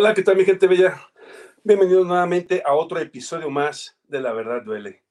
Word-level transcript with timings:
Hola, 0.00 0.14
¿qué 0.14 0.22
tal 0.22 0.36
mi 0.36 0.44
gente 0.44 0.68
bella? 0.68 0.96
Bienvenidos 1.64 2.06
nuevamente 2.06 2.62
a 2.64 2.72
otro 2.72 3.00
episodio 3.00 3.50
más 3.50 3.98
de 4.06 4.20
La 4.20 4.32
Verdad 4.32 4.62
Duele. 4.62 5.02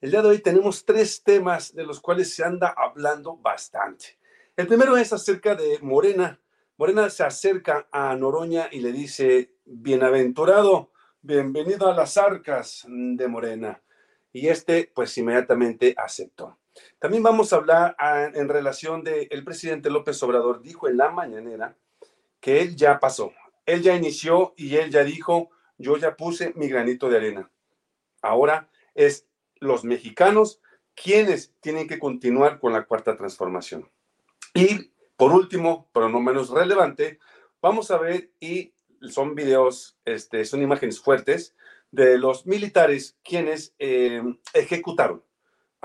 El 0.00 0.12
día 0.12 0.22
de 0.22 0.28
hoy 0.28 0.38
tenemos 0.38 0.84
tres 0.84 1.20
temas 1.24 1.74
de 1.74 1.84
los 1.84 2.00
cuales 2.00 2.32
se 2.32 2.44
anda 2.44 2.72
hablando 2.76 3.36
bastante. 3.38 4.20
El 4.56 4.68
primero 4.68 4.96
es 4.96 5.12
acerca 5.12 5.56
de 5.56 5.80
Morena. 5.82 6.38
Morena 6.76 7.10
se 7.10 7.24
acerca 7.24 7.88
a 7.90 8.14
Noroña 8.14 8.68
y 8.70 8.78
le 8.78 8.92
dice, 8.92 9.50
bienaventurado, 9.64 10.92
bienvenido 11.22 11.90
a 11.90 11.94
las 11.96 12.16
arcas 12.16 12.86
de 12.88 13.26
Morena. 13.26 13.82
Y 14.32 14.46
este 14.46 14.92
pues 14.94 15.18
inmediatamente 15.18 15.92
aceptó. 15.98 16.56
También 17.00 17.24
vamos 17.24 17.52
a 17.52 17.56
hablar 17.56 17.96
ah, 17.98 18.30
en 18.32 18.48
relación 18.48 19.02
de 19.02 19.26
el 19.28 19.42
presidente 19.42 19.90
López 19.90 20.22
Obrador 20.22 20.62
dijo 20.62 20.86
en 20.86 20.98
la 20.98 21.10
mañanera 21.10 21.76
que 22.38 22.62
él 22.62 22.76
ya 22.76 23.00
pasó, 23.00 23.32
él 23.66 23.82
ya 23.82 23.94
inició 23.94 24.54
y 24.56 24.76
él 24.76 24.90
ya 24.90 25.04
dijo, 25.04 25.50
yo 25.76 25.96
ya 25.96 26.16
puse 26.16 26.52
mi 26.56 26.68
granito 26.68 27.08
de 27.08 27.18
arena. 27.18 27.50
Ahora 28.22 28.70
es 28.94 29.26
los 29.60 29.84
mexicanos 29.84 30.60
quienes 30.94 31.52
tienen 31.60 31.86
que 31.86 31.98
continuar 31.98 32.58
con 32.58 32.72
la 32.72 32.84
cuarta 32.84 33.16
transformación. 33.16 33.90
Y 34.54 34.90
por 35.16 35.32
último, 35.32 35.88
pero 35.92 36.08
no 36.08 36.20
menos 36.20 36.50
relevante, 36.50 37.18
vamos 37.60 37.90
a 37.90 37.98
ver, 37.98 38.30
y 38.40 38.72
son 39.02 39.34
videos, 39.34 39.98
este, 40.04 40.44
son 40.44 40.62
imágenes 40.62 41.00
fuertes, 41.00 41.54
de 41.90 42.18
los 42.18 42.46
militares 42.46 43.16
quienes 43.22 43.74
eh, 43.78 44.22
ejecutaron 44.54 45.25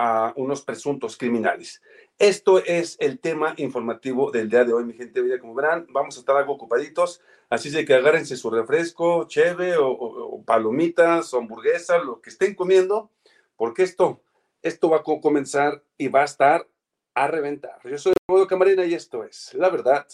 a 0.04 0.32
unos 0.34 0.62
presuntos 0.62 1.16
criminales. 1.16 1.80
Esto 2.18 2.58
es 2.58 2.96
el 2.98 3.20
tema 3.20 3.54
informativo 3.56 4.32
del 4.32 4.48
día 4.48 4.64
de 4.64 4.72
hoy, 4.72 4.84
mi 4.84 4.94
gente 4.94 5.22
Como 5.38 5.54
verán, 5.54 5.86
vamos 5.90 6.16
a 6.16 6.20
estar 6.20 6.36
algo 6.36 6.54
ocupaditos, 6.54 7.20
así 7.48 7.70
de 7.70 7.84
que 7.84 7.94
agárrense 7.94 8.36
su 8.36 8.50
refresco, 8.50 9.28
cheve 9.28 9.76
o, 9.78 10.42
palomitas 10.44 11.32
o 11.32 11.38
hamburguesas, 11.38 12.04
lo 12.04 12.20
que 12.20 12.30
estén 12.30 12.56
comiendo, 12.56 13.12
porque 13.56 13.84
esto, 13.84 14.20
esto 14.60 14.90
va 14.90 14.96
a 14.98 15.02
comenzar 15.04 15.84
y 15.96 16.08
va 16.08 16.22
a 16.22 16.24
estar 16.24 16.66
a 17.14 17.28
reventar. 17.28 17.78
Yo 17.84 17.96
soy 17.96 18.14
Modo 18.28 18.48
Camarena 18.48 18.84
y 18.84 18.94
esto 18.94 19.22
es 19.22 19.54
La 19.54 19.70
Verdad 19.70 20.08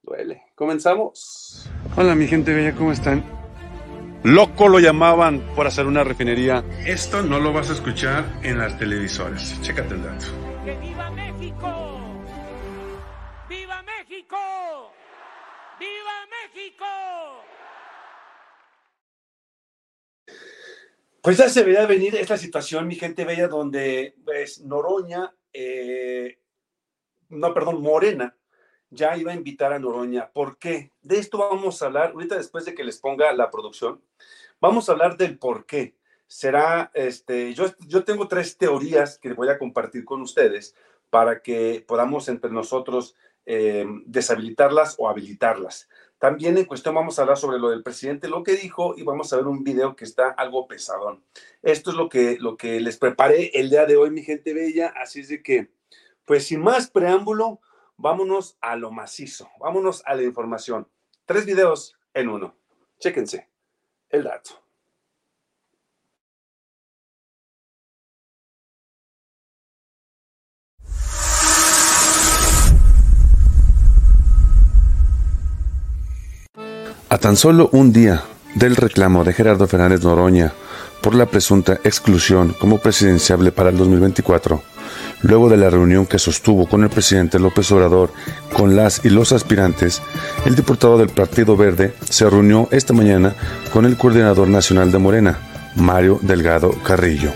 Duele. 0.00 0.44
Comenzamos. 0.54 1.68
Hola, 1.94 2.14
mi 2.14 2.26
gente 2.26 2.54
bella, 2.54 2.74
¿cómo 2.74 2.90
están? 2.90 3.39
Loco 4.22 4.68
lo 4.68 4.80
llamaban 4.80 5.40
por 5.56 5.66
hacer 5.66 5.86
una 5.86 6.04
refinería. 6.04 6.62
Esto 6.84 7.22
no 7.22 7.40
lo 7.40 7.54
vas 7.54 7.70
a 7.70 7.72
escuchar 7.72 8.24
en 8.42 8.58
las 8.58 8.78
televisoras. 8.78 9.58
Chécate 9.62 9.94
el 9.94 10.02
dato. 10.02 10.26
¡Que 10.62 10.76
viva 10.76 11.10
México! 11.10 12.22
¡Viva 13.48 13.82
México! 13.82 14.36
¡Viva 15.80 16.26
México! 16.28 16.84
Pues 21.22 21.38
ya 21.38 21.48
se 21.48 21.62
veía 21.64 21.86
venir 21.86 22.14
esta 22.16 22.36
situación, 22.36 22.86
mi 22.86 22.96
gente 22.96 23.24
bella, 23.24 23.48
donde 23.48 24.16
pues, 24.22 24.60
Noroña, 24.60 25.34
eh, 25.50 26.40
no, 27.30 27.54
perdón, 27.54 27.80
Morena, 27.80 28.36
ya 28.90 29.16
iba 29.16 29.32
a 29.32 29.36
invitar 29.36 29.72
a 29.72 29.78
Noroña. 29.78 30.30
¿Por 30.32 30.58
qué? 30.58 30.92
De 31.02 31.18
esto 31.18 31.38
vamos 31.38 31.80
a 31.80 31.86
hablar 31.86 32.10
ahorita 32.12 32.36
después 32.36 32.64
de 32.64 32.74
que 32.74 32.84
les 32.84 32.98
ponga 32.98 33.32
la 33.32 33.50
producción. 33.50 34.02
Vamos 34.60 34.88
a 34.88 34.92
hablar 34.92 35.16
del 35.16 35.38
por 35.38 35.64
qué. 35.66 35.96
Será, 36.26 36.90
este, 36.94 37.54
yo, 37.54 37.66
yo 37.86 38.04
tengo 38.04 38.28
tres 38.28 38.56
teorías 38.56 39.18
que 39.18 39.32
voy 39.32 39.48
a 39.48 39.58
compartir 39.58 40.04
con 40.04 40.20
ustedes 40.22 40.74
para 41.08 41.42
que 41.42 41.84
podamos 41.86 42.28
entre 42.28 42.50
nosotros 42.50 43.16
eh, 43.46 43.84
deshabilitarlas 44.06 44.96
o 44.98 45.08
habilitarlas. 45.08 45.88
También 46.18 46.58
en 46.58 46.66
cuestión 46.66 46.94
vamos 46.94 47.18
a 47.18 47.22
hablar 47.22 47.38
sobre 47.38 47.58
lo 47.58 47.70
del 47.70 47.82
presidente, 47.82 48.28
lo 48.28 48.42
que 48.42 48.52
dijo, 48.52 48.94
y 48.96 49.02
vamos 49.02 49.32
a 49.32 49.36
ver 49.36 49.46
un 49.46 49.64
video 49.64 49.96
que 49.96 50.04
está 50.04 50.28
algo 50.28 50.68
pesadón. 50.68 51.24
Esto 51.62 51.90
es 51.90 51.96
lo 51.96 52.08
que, 52.08 52.36
lo 52.38 52.56
que 52.56 52.78
les 52.78 52.98
preparé 52.98 53.50
el 53.58 53.70
día 53.70 53.86
de 53.86 53.96
hoy, 53.96 54.10
mi 54.10 54.22
gente 54.22 54.52
bella. 54.52 54.92
Así 54.94 55.20
es 55.20 55.28
de 55.28 55.42
que, 55.42 55.70
pues 56.26 56.46
sin 56.46 56.60
más 56.60 56.90
preámbulo, 56.90 57.60
vámonos 58.00 58.56
a 58.60 58.76
lo 58.76 58.90
macizo, 58.90 59.50
vámonos 59.60 60.02
a 60.06 60.14
la 60.14 60.22
información. 60.22 60.88
Tres 61.26 61.44
videos 61.44 61.96
en 62.14 62.28
uno. 62.28 62.56
Chéquense 62.98 63.48
el 64.08 64.24
dato. 64.24 64.50
A 77.08 77.18
tan 77.18 77.36
solo 77.36 77.68
un 77.72 77.92
día 77.92 78.22
del 78.54 78.76
reclamo 78.76 79.24
de 79.24 79.32
Gerardo 79.32 79.66
Fernández 79.66 80.04
Noroña 80.04 80.52
por 81.02 81.14
la 81.14 81.26
presunta 81.26 81.74
exclusión 81.84 82.54
como 82.60 82.78
presidenciable 82.78 83.52
para 83.52 83.70
el 83.70 83.78
2024, 83.78 84.62
luego 85.22 85.48
de 85.48 85.56
la 85.56 85.70
reunión 85.70 86.06
que 86.06 86.18
sostuvo 86.18 86.66
con 86.66 86.82
el 86.82 86.90
presidente 86.90 87.38
López 87.38 87.70
Obrador 87.72 88.12
con 88.52 88.76
las 88.76 89.04
y 89.04 89.10
los 89.10 89.32
aspirantes, 89.32 90.02
el 90.44 90.56
diputado 90.56 90.98
del 90.98 91.08
Partido 91.08 91.56
Verde 91.56 91.94
se 92.08 92.28
reunió 92.28 92.68
esta 92.70 92.92
mañana 92.92 93.34
con 93.72 93.84
el 93.84 93.96
coordinador 93.96 94.48
nacional 94.48 94.90
de 94.92 94.98
Morena, 94.98 95.38
Mario 95.76 96.18
Delgado 96.22 96.72
Carrillo. 96.82 97.32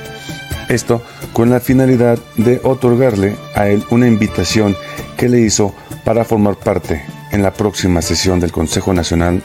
Esto 0.69 1.03
con 1.33 1.51
la 1.51 1.61
finalidad 1.61 2.19
de 2.37 2.61
otorgarle 2.63 3.37
a 3.55 3.69
él 3.69 3.85
una 3.91 4.07
invitación 4.07 4.77
que 5.17 5.29
le 5.29 5.41
hizo 5.41 5.75
para 6.05 6.25
formar 6.25 6.57
parte 6.57 7.05
en 7.33 7.43
la 7.43 7.53
próxima 7.53 8.03
sesión 8.03 8.41
del 8.41 8.53
Consejo 8.53 8.93
Nacional 8.93 9.43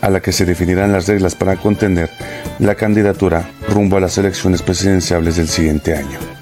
a 0.00 0.10
la 0.10 0.20
que 0.20 0.32
se 0.32 0.44
definirán 0.44 0.92
las 0.92 1.06
reglas 1.06 1.34
para 1.34 1.56
contender 1.56 2.10
la 2.58 2.74
candidatura 2.74 3.50
rumbo 3.68 3.96
a 3.96 4.00
las 4.00 4.16
elecciones 4.18 4.62
presidenciales 4.62 5.36
del 5.36 5.48
siguiente 5.48 5.94
año. 5.94 6.37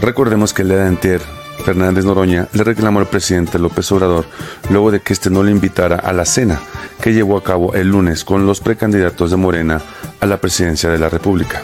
Recordemos 0.00 0.52
que 0.52 0.62
el 0.62 0.68
día 0.68 0.78
de 0.78 1.20
Fernández 1.64 2.04
Noroña 2.04 2.46
le 2.52 2.64
reclamó 2.64 3.00
al 3.00 3.08
presidente 3.08 3.58
López 3.58 3.90
Obrador 3.92 4.26
luego 4.70 4.90
de 4.90 5.00
que 5.00 5.12
éste 5.12 5.30
no 5.30 5.42
le 5.42 5.50
invitara 5.50 5.96
a 5.96 6.12
la 6.12 6.24
cena 6.24 6.60
que 7.00 7.12
llevó 7.12 7.36
a 7.36 7.42
cabo 7.42 7.74
el 7.74 7.88
lunes 7.88 8.24
con 8.24 8.46
los 8.46 8.60
precandidatos 8.60 9.30
de 9.30 9.36
Morena 9.36 9.80
a 10.20 10.26
la 10.26 10.36
presidencia 10.36 10.90
de 10.90 10.98
la 10.98 11.08
República. 11.08 11.62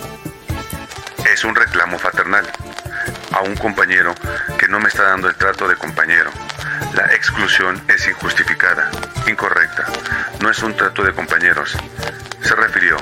Es 1.32 1.44
un 1.44 1.54
reclamo 1.54 1.98
fraternal 1.98 2.44
a 3.32 3.42
un 3.42 3.54
compañero 3.56 4.14
que 4.58 4.68
no 4.68 4.80
me 4.80 4.88
está 4.88 5.04
dando 5.04 5.28
el 5.28 5.34
trato 5.36 5.68
de 5.68 5.76
compañero. 5.76 6.30
La 6.94 7.06
exclusión 7.14 7.80
es 7.88 8.06
injustificada, 8.08 8.90
incorrecta. 9.28 9.84
No 10.40 10.50
es 10.50 10.62
un 10.62 10.74
trato 10.74 11.02
de 11.04 11.12
compañeros. 11.12 11.76
Se 12.42 12.54
refirió 12.54 12.96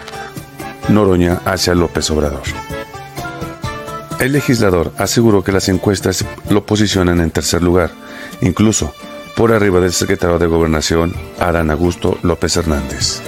Noroña 0.89 1.41
hacia 1.45 1.75
López 1.75 2.11
Obrador. 2.11 2.43
El 4.21 4.33
legislador 4.33 4.93
aseguró 4.99 5.43
que 5.43 5.51
las 5.51 5.71
encuestas 5.71 6.27
lo 6.51 6.67
posicionan 6.67 7.21
en 7.21 7.31
tercer 7.31 7.63
lugar, 7.63 7.91
incluso 8.43 8.93
por 9.35 9.51
arriba 9.51 9.81
del 9.81 9.95
secretario 9.95 10.39
de 10.39 10.47
Gobernación, 10.47 11.15
Adán 11.39 11.71
Augusto 11.71 12.19
López 12.23 12.55
Hernández. 12.59 13.23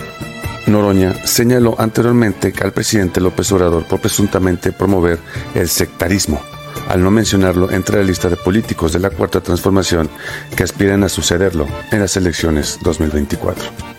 Noroña 0.66 1.14
señaló 1.24 1.76
anteriormente 1.78 2.52
al 2.62 2.72
presidente 2.72 3.22
López 3.22 3.50
Obrador 3.52 3.84
por 3.86 4.00
presuntamente 4.00 4.70
promover 4.70 5.18
el 5.54 5.70
sectarismo, 5.70 6.42
al 6.88 7.02
no 7.02 7.10
mencionarlo 7.10 7.70
entre 7.70 7.96
la 7.96 8.04
lista 8.04 8.28
de 8.28 8.36
políticos 8.36 8.92
de 8.92 9.00
la 9.00 9.08
Cuarta 9.08 9.40
Transformación 9.40 10.10
que 10.54 10.62
aspiran 10.62 11.04
a 11.04 11.08
sucederlo 11.08 11.66
en 11.90 12.00
las 12.00 12.18
elecciones 12.18 12.78
2024. 12.82 13.91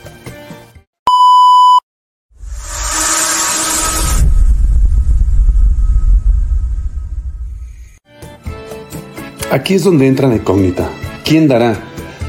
Aquí 9.53 9.75
es 9.75 9.83
donde 9.83 10.07
entra 10.07 10.27
la 10.27 10.37
incógnita. 10.37 10.89
¿Quién 11.23 11.47
dará 11.47 11.77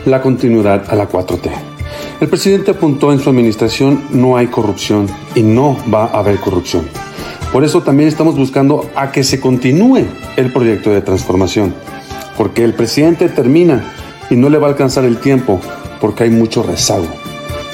la 0.04 0.20
continuidad 0.20 0.84
a 0.90 0.94
la 0.94 1.08
4T? 1.08 1.50
El 2.20 2.28
presidente 2.28 2.72
apuntó 2.72 3.14
en 3.14 3.18
su 3.18 3.30
administración 3.30 4.02
no 4.10 4.36
hay 4.36 4.48
corrupción 4.48 5.06
y 5.34 5.42
no 5.42 5.74
va 5.92 6.04
a 6.04 6.18
haber 6.18 6.36
corrupción. 6.36 6.86
Por 7.50 7.64
eso 7.64 7.82
también 7.82 8.10
estamos 8.10 8.36
buscando 8.36 8.90
a 8.94 9.10
que 9.10 9.24
se 9.24 9.40
continúe 9.40 10.04
el 10.36 10.52
proyecto 10.52 10.90
de 10.90 11.00
transformación, 11.00 11.74
porque 12.36 12.62
el 12.62 12.74
presidente 12.74 13.30
termina 13.30 13.94
y 14.28 14.36
no 14.36 14.50
le 14.50 14.58
va 14.58 14.66
a 14.66 14.70
alcanzar 14.72 15.06
el 15.06 15.16
tiempo 15.16 15.62
porque 16.02 16.24
hay 16.24 16.30
mucho 16.30 16.62
rezago. 16.62 17.06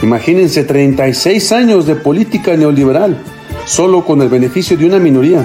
Imagínense 0.00 0.62
36 0.62 1.50
años 1.50 1.86
de 1.86 1.96
política 1.96 2.56
neoliberal, 2.56 3.20
solo 3.64 4.04
con 4.04 4.22
el 4.22 4.28
beneficio 4.28 4.76
de 4.76 4.86
una 4.86 5.00
minoría 5.00 5.44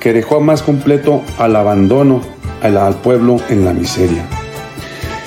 que 0.00 0.14
dejó 0.14 0.40
más 0.40 0.62
completo 0.62 1.22
al 1.36 1.54
abandono 1.54 2.31
al 2.62 2.96
pueblo 2.96 3.38
en 3.48 3.64
la 3.64 3.72
miseria. 3.72 4.24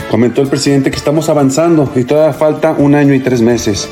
Comentó 0.10 0.42
el 0.42 0.48
presidente 0.48 0.92
que 0.92 0.98
estamos 0.98 1.30
avanzando 1.30 1.92
y 1.96 2.04
todavía 2.04 2.34
falta 2.34 2.76
un 2.78 2.96
año 2.96 3.14
y 3.14 3.20
tres 3.20 3.42
meses. 3.42 3.90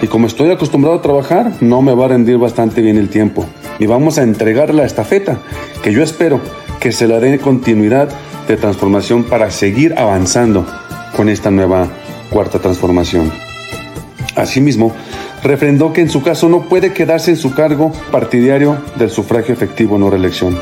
Y 0.00 0.06
como 0.06 0.26
estoy 0.26 0.50
acostumbrado 0.50 0.96
a 0.96 1.02
trabajar, 1.02 1.52
no 1.60 1.82
me 1.82 1.94
va 1.94 2.06
a 2.06 2.08
rendir 2.08 2.38
bastante 2.38 2.80
bien 2.80 2.96
el 2.96 3.08
tiempo. 3.08 3.44
Y 3.78 3.86
vamos 3.86 4.18
a 4.18 4.22
entregar 4.22 4.72
la 4.72 4.84
estafeta, 4.84 5.38
que 5.82 5.92
yo 5.92 6.02
espero 6.02 6.40
que 6.80 6.92
se 6.92 7.08
la 7.08 7.20
dé 7.20 7.38
continuidad 7.38 8.08
de 8.48 8.56
transformación 8.56 9.24
para 9.24 9.50
seguir 9.50 9.94
avanzando 9.98 10.66
con 11.16 11.28
esta 11.28 11.50
nueva 11.50 11.88
cuarta 12.30 12.58
transformación. 12.58 13.30
Asimismo, 14.36 14.92
refrendó 15.42 15.92
que 15.92 16.02
en 16.02 16.10
su 16.10 16.22
caso 16.22 16.48
no 16.48 16.68
puede 16.68 16.92
quedarse 16.92 17.30
en 17.30 17.36
su 17.36 17.54
cargo 17.54 17.92
partidario 18.10 18.76
del 18.96 19.10
sufragio 19.10 19.54
efectivo 19.54 19.98
no 19.98 20.10
reelección, 20.10 20.56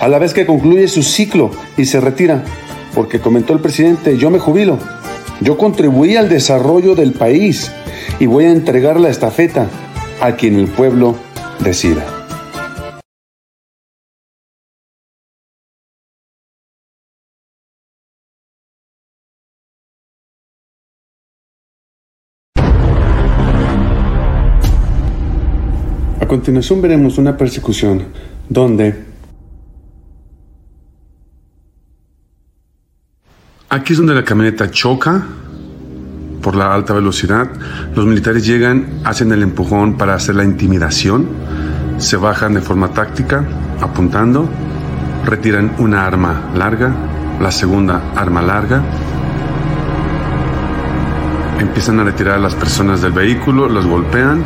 a 0.00 0.08
la 0.08 0.18
vez 0.18 0.34
que 0.34 0.46
concluye 0.46 0.88
su 0.88 1.02
ciclo 1.02 1.50
y 1.76 1.86
se 1.86 2.00
retira, 2.00 2.44
porque 2.94 3.20
comentó 3.20 3.52
el 3.52 3.60
presidente, 3.60 4.18
yo 4.18 4.30
me 4.30 4.38
jubilo, 4.38 4.78
yo 5.40 5.56
contribuí 5.56 6.16
al 6.16 6.28
desarrollo 6.28 6.94
del 6.94 7.12
país 7.12 7.72
y 8.20 8.26
voy 8.26 8.44
a 8.44 8.52
entregar 8.52 9.00
la 9.00 9.08
estafeta 9.08 9.68
a 10.20 10.32
quien 10.32 10.58
el 10.58 10.68
pueblo 10.68 11.16
decida. 11.60 12.04
A 26.20 26.28
continuación 26.28 26.82
veremos 26.82 27.18
una 27.18 27.36
persecución 27.36 28.06
donde 28.48 29.15
aquí 33.76 33.92
es 33.92 33.98
donde 33.98 34.14
la 34.14 34.24
camioneta 34.24 34.70
choca 34.70 35.22
por 36.42 36.56
la 36.56 36.72
alta 36.72 36.94
velocidad. 36.94 37.48
Los 37.94 38.06
militares 38.06 38.46
llegan, 38.46 39.00
hacen 39.04 39.30
el 39.32 39.42
empujón 39.42 39.96
para 39.96 40.14
hacer 40.14 40.34
la 40.34 40.44
intimidación, 40.44 41.26
se 41.98 42.16
bajan 42.16 42.54
de 42.54 42.60
forma 42.60 42.88
táctica, 42.88 43.44
apuntando, 43.80 44.48
retiran 45.24 45.74
una 45.78 46.06
arma 46.06 46.50
larga, 46.54 46.94
la 47.40 47.50
segunda 47.50 48.12
arma 48.14 48.42
larga, 48.42 48.82
empiezan 51.60 52.00
a 52.00 52.04
retirar 52.04 52.34
a 52.34 52.38
las 52.38 52.54
personas 52.54 53.02
del 53.02 53.12
vehículo, 53.12 53.68
los 53.68 53.86
golpean 53.86 54.42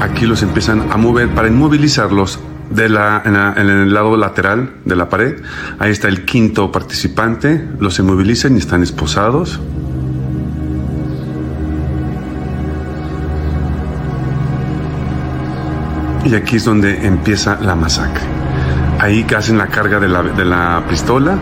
aquí 0.00 0.26
los 0.26 0.42
empiezan 0.42 0.92
a 0.92 0.96
mover 0.96 1.28
para 1.30 1.48
inmovilizarlos 1.48 2.38
de 2.70 2.88
la, 2.88 3.22
en, 3.24 3.68
el 3.68 3.92
lado 3.92 4.16
lateral 4.16 4.74
de 4.84 4.96
la 4.96 5.08
pared. 5.08 5.42
Ahí 5.78 5.92
está 5.92 6.08
el 6.08 6.24
quinto 6.24 6.70
participante. 6.72 7.66
Los 7.78 7.98
inmovilizan 7.98 8.54
y 8.56 8.58
están 8.58 8.82
esposados. 8.82 9.60
Y 16.24 16.34
aquí 16.34 16.56
es 16.56 16.64
donde 16.64 17.06
empieza 17.06 17.58
la 17.60 17.74
masacre. 17.74 18.24
Ahí 18.98 19.24
hacen 19.36 19.58
la 19.58 19.68
carga 19.68 20.00
de 20.00 20.08
la, 20.08 20.22
de 20.22 20.44
la 20.44 20.84
pistola 20.88 21.38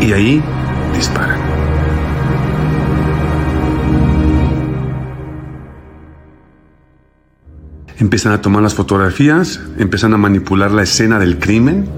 y 0.00 0.12
ahí 0.12 0.42
disparan. 0.94 1.59
Empiezan 8.00 8.32
a 8.32 8.40
tomar 8.40 8.62
las 8.62 8.74
fotografías, 8.74 9.60
empiezan 9.78 10.14
a 10.14 10.16
manipular 10.16 10.70
la 10.70 10.82
escena 10.82 11.18
del 11.18 11.38
crimen. 11.38 11.88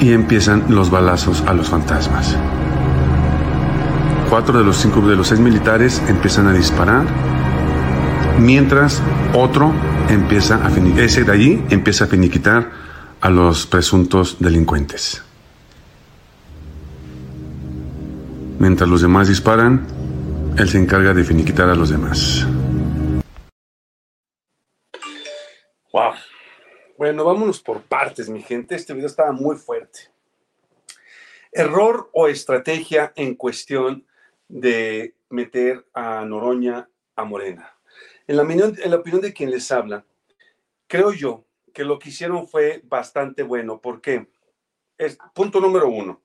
Y 0.00 0.12
empiezan 0.12 0.64
los 0.68 0.90
balazos 0.90 1.42
a 1.46 1.54
los 1.54 1.68
fantasmas. 1.68 2.36
Cuatro 4.30 4.58
de 4.58 4.64
los 4.64 4.76
cinco 4.76 5.00
de 5.00 5.16
los 5.16 5.28
seis 5.28 5.40
militares 5.40 6.02
empiezan 6.08 6.46
a 6.46 6.52
disparar, 6.52 7.04
mientras 8.38 9.02
otro 9.32 9.72
empieza 10.08 10.60
a 10.64 10.70
ese 11.00 11.24
de 11.24 11.32
allí 11.32 11.64
empieza 11.70 12.04
a 12.04 12.06
finiquitar 12.06 12.70
a 13.20 13.30
los 13.30 13.66
presuntos 13.66 14.36
delincuentes. 14.38 15.22
Mientras 18.64 18.88
los 18.88 19.02
demás 19.02 19.28
disparan, 19.28 19.86
él 20.56 20.66
se 20.70 20.78
encarga 20.78 21.12
de 21.12 21.22
finiquitar 21.22 21.68
a 21.68 21.74
los 21.74 21.90
demás. 21.90 22.46
Wow. 25.92 26.14
Bueno, 26.96 27.26
vámonos 27.26 27.60
por 27.60 27.82
partes, 27.82 28.30
mi 28.30 28.40
gente. 28.40 28.74
Este 28.74 28.94
video 28.94 29.08
estaba 29.08 29.32
muy 29.32 29.56
fuerte. 29.56 30.10
Error 31.52 32.08
o 32.14 32.26
estrategia 32.26 33.12
en 33.16 33.34
cuestión 33.34 34.06
de 34.48 35.14
meter 35.28 35.86
a 35.92 36.24
Noroña 36.24 36.88
a 37.16 37.24
Morena. 37.24 37.76
En 38.26 38.38
la, 38.38 38.44
en 38.44 38.90
la 38.90 38.96
opinión 38.96 39.20
de 39.20 39.34
quien 39.34 39.50
les 39.50 39.70
habla, 39.70 40.06
creo 40.86 41.12
yo 41.12 41.44
que 41.74 41.84
lo 41.84 41.98
que 41.98 42.08
hicieron 42.08 42.48
fue 42.48 42.80
bastante 42.84 43.42
bueno. 43.42 43.82
¿Por 43.82 44.00
qué? 44.00 44.26
Es, 44.96 45.18
punto 45.34 45.60
número 45.60 45.86
uno. 45.86 46.22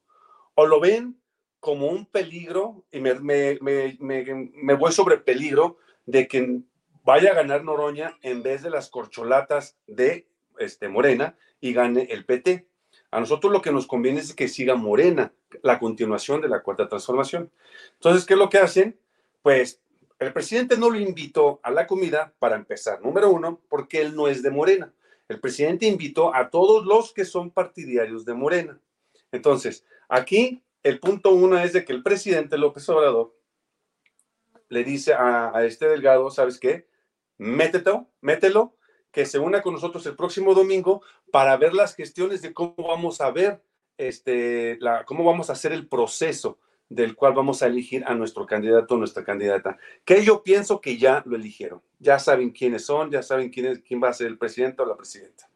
O 0.56 0.66
lo 0.66 0.80
ven 0.80 1.19
como 1.60 1.88
un 1.88 2.06
peligro, 2.06 2.86
y 2.92 3.00
me, 3.00 4.74
voy 4.76 4.92
sobre 4.92 5.18
peligro 5.18 5.78
de 6.06 6.28
que 6.28 6.62
vaya 7.04 7.32
a 7.32 7.36
ganar 7.36 7.64
Noroña 7.64 8.18
en 8.22 8.44
vez 8.44 8.62
de 8.62 8.70
las 8.70 8.90
corcholatas 8.90 9.78
de 9.88 10.28
este, 10.58 10.88
Morena 10.88 11.38
y 11.60 11.74
gane 11.74 12.08
el 12.12 12.26
PT. 12.26 12.68
A 13.12 13.20
nosotros 13.20 13.52
lo 13.52 13.62
que 13.62 13.72
nos 13.72 13.88
conviene 13.88 14.20
es 14.20 14.34
que 14.34 14.48
siga 14.48 14.76
Morena, 14.76 15.34
la 15.64 15.80
continuación 15.80 16.42
de 16.42 16.50
la 16.50 16.62
cuarta 16.62 16.88
transformación. 16.88 17.52
Entonces, 17.94 18.26
¿qué 18.26 18.34
es 18.34 18.40
lo 18.40 18.50
que 18.50 18.60
hacen? 18.60 19.00
Pues 19.42 19.82
el 20.20 20.32
presidente 20.32 20.78
no 20.78 20.90
lo 20.90 21.00
invitó 21.00 21.60
a 21.64 21.72
la 21.72 21.88
comida 21.88 22.34
para 22.40 22.56
empezar, 22.56 23.02
número 23.02 23.30
uno, 23.30 23.62
porque 23.70 24.02
él 24.02 24.16
no 24.16 24.28
es 24.28 24.44
de 24.44 24.52
Morena. 24.52 24.94
El 25.28 25.40
presidente 25.40 25.86
invitó 25.86 26.34
a 26.34 26.50
todos 26.50 26.86
los 26.86 27.14
que 27.14 27.26
son 27.26 27.52
partidarios 27.52 28.26
de 28.26 28.34
Morena. 28.34 28.80
Entonces, 29.32 29.86
aquí 30.08 30.62
el 30.90 31.00
punto 31.00 31.32
uno 31.32 31.58
es 31.60 31.74
de 31.74 31.86
que 31.86 31.94
el 31.94 32.04
presidente 32.04 32.58
López 32.58 32.88
Obrador 32.90 33.36
le 34.70 34.84
dice 34.84 35.14
a, 35.14 35.52
este 35.66 35.88
Delgado, 35.88 36.30
¿sabes 36.30 36.60
qué? 36.60 36.88
Métetelo, 37.38 38.10
mételo, 38.22 38.76
que 39.12 39.26
se 39.26 39.40
una 39.40 39.62
con 39.62 39.74
nosotros 39.74 40.06
el 40.06 40.16
próximo 40.16 40.54
domingo 40.54 41.02
para 41.32 41.58
ver 41.58 41.74
las 41.74 41.96
gestiones 41.96 42.42
de 42.42 42.54
cómo 42.54 42.76
vamos 42.78 43.22
a 43.22 43.32
ver, 43.32 43.64
este, 43.98 44.78
la, 44.80 45.06
cómo 45.06 45.24
vamos 45.24 45.50
a 45.50 45.54
hacer 45.54 45.72
el 45.72 45.88
proceso 45.88 46.60
del 46.90 47.16
cual 47.16 47.34
vamos 47.34 47.62
a 47.62 47.68
elegir 47.68 48.04
a 48.06 48.16
nuestro 48.16 48.46
candidato 48.46 48.96
o 48.96 48.98
nuestra 48.98 49.24
candidata, 49.24 49.78
que 50.04 50.24
yo 50.24 50.44
pienso 50.44 50.82
que 50.82 50.98
ya 50.98 51.24
lo 51.26 51.36
eligieron. 51.36 51.82
Ya 52.00 52.18
saben 52.18 52.50
quiénes 52.50 52.86
son, 52.86 53.12
ya 53.12 53.22
saben 53.22 53.50
quién, 53.50 53.68
es, 53.68 53.80
quién 53.80 54.02
va 54.02 54.10
a 54.10 54.14
ser 54.14 54.28
el 54.28 54.38
presidente 54.38 54.82
o 54.82 54.86
la 54.86 54.98
presidenta. 54.98 55.49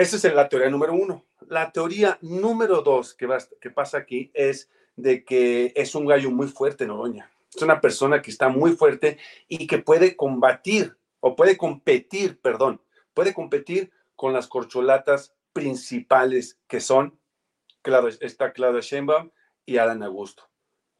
Esa 0.00 0.16
es 0.16 0.34
la 0.34 0.48
teoría 0.48 0.70
número 0.70 0.94
uno. 0.94 1.26
La 1.46 1.72
teoría 1.72 2.16
número 2.22 2.80
dos 2.80 3.12
que, 3.12 3.28
pasa 3.70 3.98
aquí 3.98 4.30
es 4.32 4.70
de 4.96 5.26
que 5.26 5.74
es 5.76 5.94
un 5.94 6.06
gallo 6.06 6.30
muy 6.30 6.48
fuerte, 6.48 6.86
Noroña. 6.86 7.30
Es 7.54 7.60
una 7.60 7.82
persona 7.82 8.22
que 8.22 8.30
está 8.30 8.48
muy 8.48 8.72
fuerte 8.72 9.18
y 9.46 9.66
que 9.66 9.76
puede 9.76 10.16
combatir 10.16 10.96
o 11.20 11.36
puede 11.36 11.58
competir, 11.58 12.40
perdón, 12.40 12.80
puede 13.12 13.34
competir 13.34 13.90
con 14.16 14.32
las 14.32 14.48
corcholatas 14.48 15.34
principales 15.52 16.58
que 16.66 16.80
son, 16.80 17.18
está 18.22 18.54
Claudia 18.54 18.80
Sheinbaum 18.80 19.30
y 19.66 19.76
Alan 19.76 20.02
Augusto. 20.02 20.44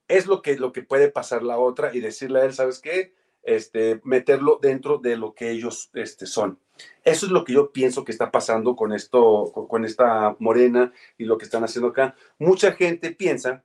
Es 0.09 0.27
lo 0.27 0.43
que, 0.43 0.59
lo 0.59 0.73
que 0.73 0.83
puede 0.83 1.11
pasar 1.11 1.43
la 1.43 1.57
otra 1.57 1.97
y 1.97 2.01
decirle 2.01 2.43
a 2.43 2.45
él, 2.45 2.53
¿sabes 2.53 2.81
qué? 2.81 3.15
Este, 3.43 4.03
meterlo 4.05 4.59
dentro 4.61 4.99
de 4.99 5.17
lo 5.17 5.33
que 5.35 5.51
ellos 5.53 5.89
este, 5.95 6.27
son. 6.27 6.61
Eso 7.05 7.27
es 7.27 7.33
lo 7.33 7.45
que 7.45 7.55
yo 7.55 7.73
pienso 7.73 8.05
que 8.05 8.13
está 8.13 8.31
pasando 8.31 8.77
con 8.77 8.93
esto, 8.93 9.53
con 9.69 9.85
esta 9.85 10.37
morena 10.39 10.93
y 11.19 11.25
lo 11.25 11.39
que 11.39 11.45
están 11.45 11.65
haciendo 11.65 11.89
acá. 11.89 12.15
Mucha 12.39 12.73
gente 12.73 13.11
piensa 13.13 13.65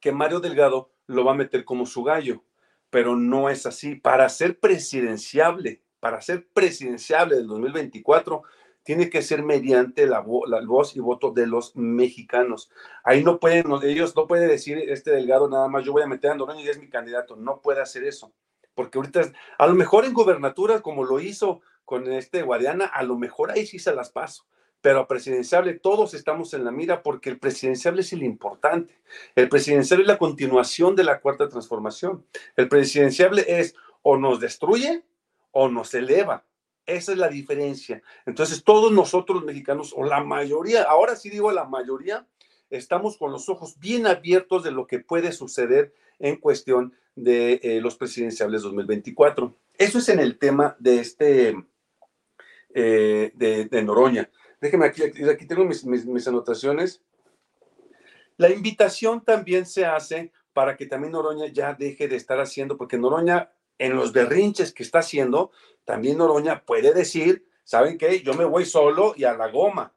que 0.00 0.12
Mario 0.12 0.40
Delgado 0.40 0.90
lo 1.06 1.24
va 1.24 1.32
a 1.32 1.36
meter 1.36 1.64
como 1.64 1.86
su 1.86 2.02
gallo, 2.02 2.44
pero 2.90 3.16
no 3.16 3.48
es 3.48 3.66
así. 3.66 3.94
Para 3.94 4.28
ser 4.28 4.58
presidenciable, 4.58 5.82
para 6.00 6.20
ser 6.20 6.46
presidenciable 6.52 7.36
del 7.36 7.46
2024, 7.46 8.42
tiene 8.82 9.10
que 9.10 9.22
ser 9.22 9.42
mediante 9.42 10.06
la, 10.06 10.20
voz 10.20 10.96
y 10.96 11.00
voto 11.00 11.30
de 11.30 11.46
los 11.46 11.76
mexicanos. 11.76 12.70
Ahí 13.04 13.22
no 13.22 13.38
pueden, 13.38 13.66
ellos 13.82 14.14
no 14.16 14.26
pueden 14.26 14.48
decir 14.48 14.78
este 14.78 15.12
Delgado 15.12 15.48
nada 15.48 15.68
más, 15.68 15.84
yo 15.84 15.92
voy 15.92 16.02
a 16.02 16.08
meter 16.08 16.30
a 16.30 16.32
Andorra 16.32 16.60
y 16.60 16.68
es 16.68 16.78
mi 16.78 16.88
candidato. 16.88 17.36
No 17.36 17.60
puede 17.60 17.80
hacer 17.80 18.04
eso. 18.04 18.32
Porque 18.74 18.98
ahorita, 18.98 19.32
a 19.58 19.66
lo 19.66 19.74
mejor 19.74 20.04
en 20.04 20.14
gobernatura, 20.14 20.80
como 20.80 21.04
lo 21.04 21.20
hizo 21.20 21.60
con 21.84 22.10
este 22.12 22.42
Guadiana, 22.42 22.86
a 22.86 23.02
lo 23.02 23.16
mejor 23.16 23.50
ahí 23.50 23.66
sí 23.66 23.78
se 23.78 23.94
las 23.94 24.10
paso. 24.10 24.46
Pero 24.80 24.98
a 24.98 25.06
presidenciable 25.06 25.74
todos 25.74 26.12
estamos 26.12 26.54
en 26.54 26.64
la 26.64 26.72
mira 26.72 27.02
porque 27.02 27.30
el 27.30 27.38
presidenciable 27.38 28.02
es 28.02 28.12
el 28.12 28.24
importante. 28.24 29.00
El 29.36 29.48
presidenciable 29.48 30.02
es 30.02 30.08
la 30.08 30.18
continuación 30.18 30.96
de 30.96 31.04
la 31.04 31.20
cuarta 31.20 31.48
transformación. 31.48 32.26
El 32.56 32.68
presidenciable 32.68 33.44
es 33.46 33.76
o 34.02 34.16
nos 34.16 34.40
destruye 34.40 35.04
o 35.52 35.68
nos 35.68 35.94
eleva. 35.94 36.44
Esa 36.84 37.12
es 37.12 37.18
la 37.18 37.28
diferencia. 37.28 38.02
Entonces, 38.26 38.64
todos 38.64 38.90
nosotros 38.90 39.44
mexicanos, 39.44 39.94
o 39.96 40.04
la 40.04 40.22
mayoría, 40.24 40.82
ahora 40.82 41.14
sí 41.14 41.30
digo 41.30 41.52
la 41.52 41.64
mayoría, 41.64 42.26
estamos 42.70 43.16
con 43.16 43.30
los 43.30 43.48
ojos 43.48 43.78
bien 43.78 44.06
abiertos 44.06 44.64
de 44.64 44.72
lo 44.72 44.88
que 44.88 44.98
puede 44.98 45.30
suceder 45.30 45.94
en 46.18 46.36
cuestión 46.38 46.92
de 47.14 47.60
eh, 47.62 47.80
los 47.80 47.96
presidenciables 47.96 48.62
2024. 48.62 49.56
Eso 49.78 49.98
es 49.98 50.08
en 50.08 50.18
el 50.18 50.38
tema 50.38 50.76
de 50.80 50.98
este, 50.98 51.54
eh, 52.74 53.32
de, 53.34 53.82
Noroña. 53.82 54.30
déjeme 54.60 54.86
aquí, 54.86 55.02
aquí 55.02 55.46
tengo 55.46 55.64
mis, 55.64 56.26
anotaciones. 56.26 57.02
La 58.36 58.50
invitación 58.50 59.24
también 59.24 59.66
se 59.66 59.84
hace 59.84 60.32
para 60.52 60.76
que 60.76 60.86
también 60.86 61.12
Noroña 61.12 61.46
ya 61.46 61.74
deje 61.74 62.08
de 62.08 62.16
estar 62.16 62.40
haciendo, 62.40 62.76
porque 62.76 62.98
Noroña, 62.98 63.52
en 63.78 63.96
los 63.96 64.12
berrinches 64.12 64.72
que 64.72 64.82
está 64.82 65.00
haciendo, 65.00 65.50
también 65.84 66.18
Noroña 66.18 66.64
puede 66.64 66.92
decir, 66.92 67.46
¿saben 67.64 67.98
qué? 67.98 68.22
Yo 68.22 68.34
me 68.34 68.44
voy 68.44 68.64
solo 68.64 69.14
y 69.16 69.24
a 69.24 69.34
la 69.34 69.48
goma. 69.48 69.94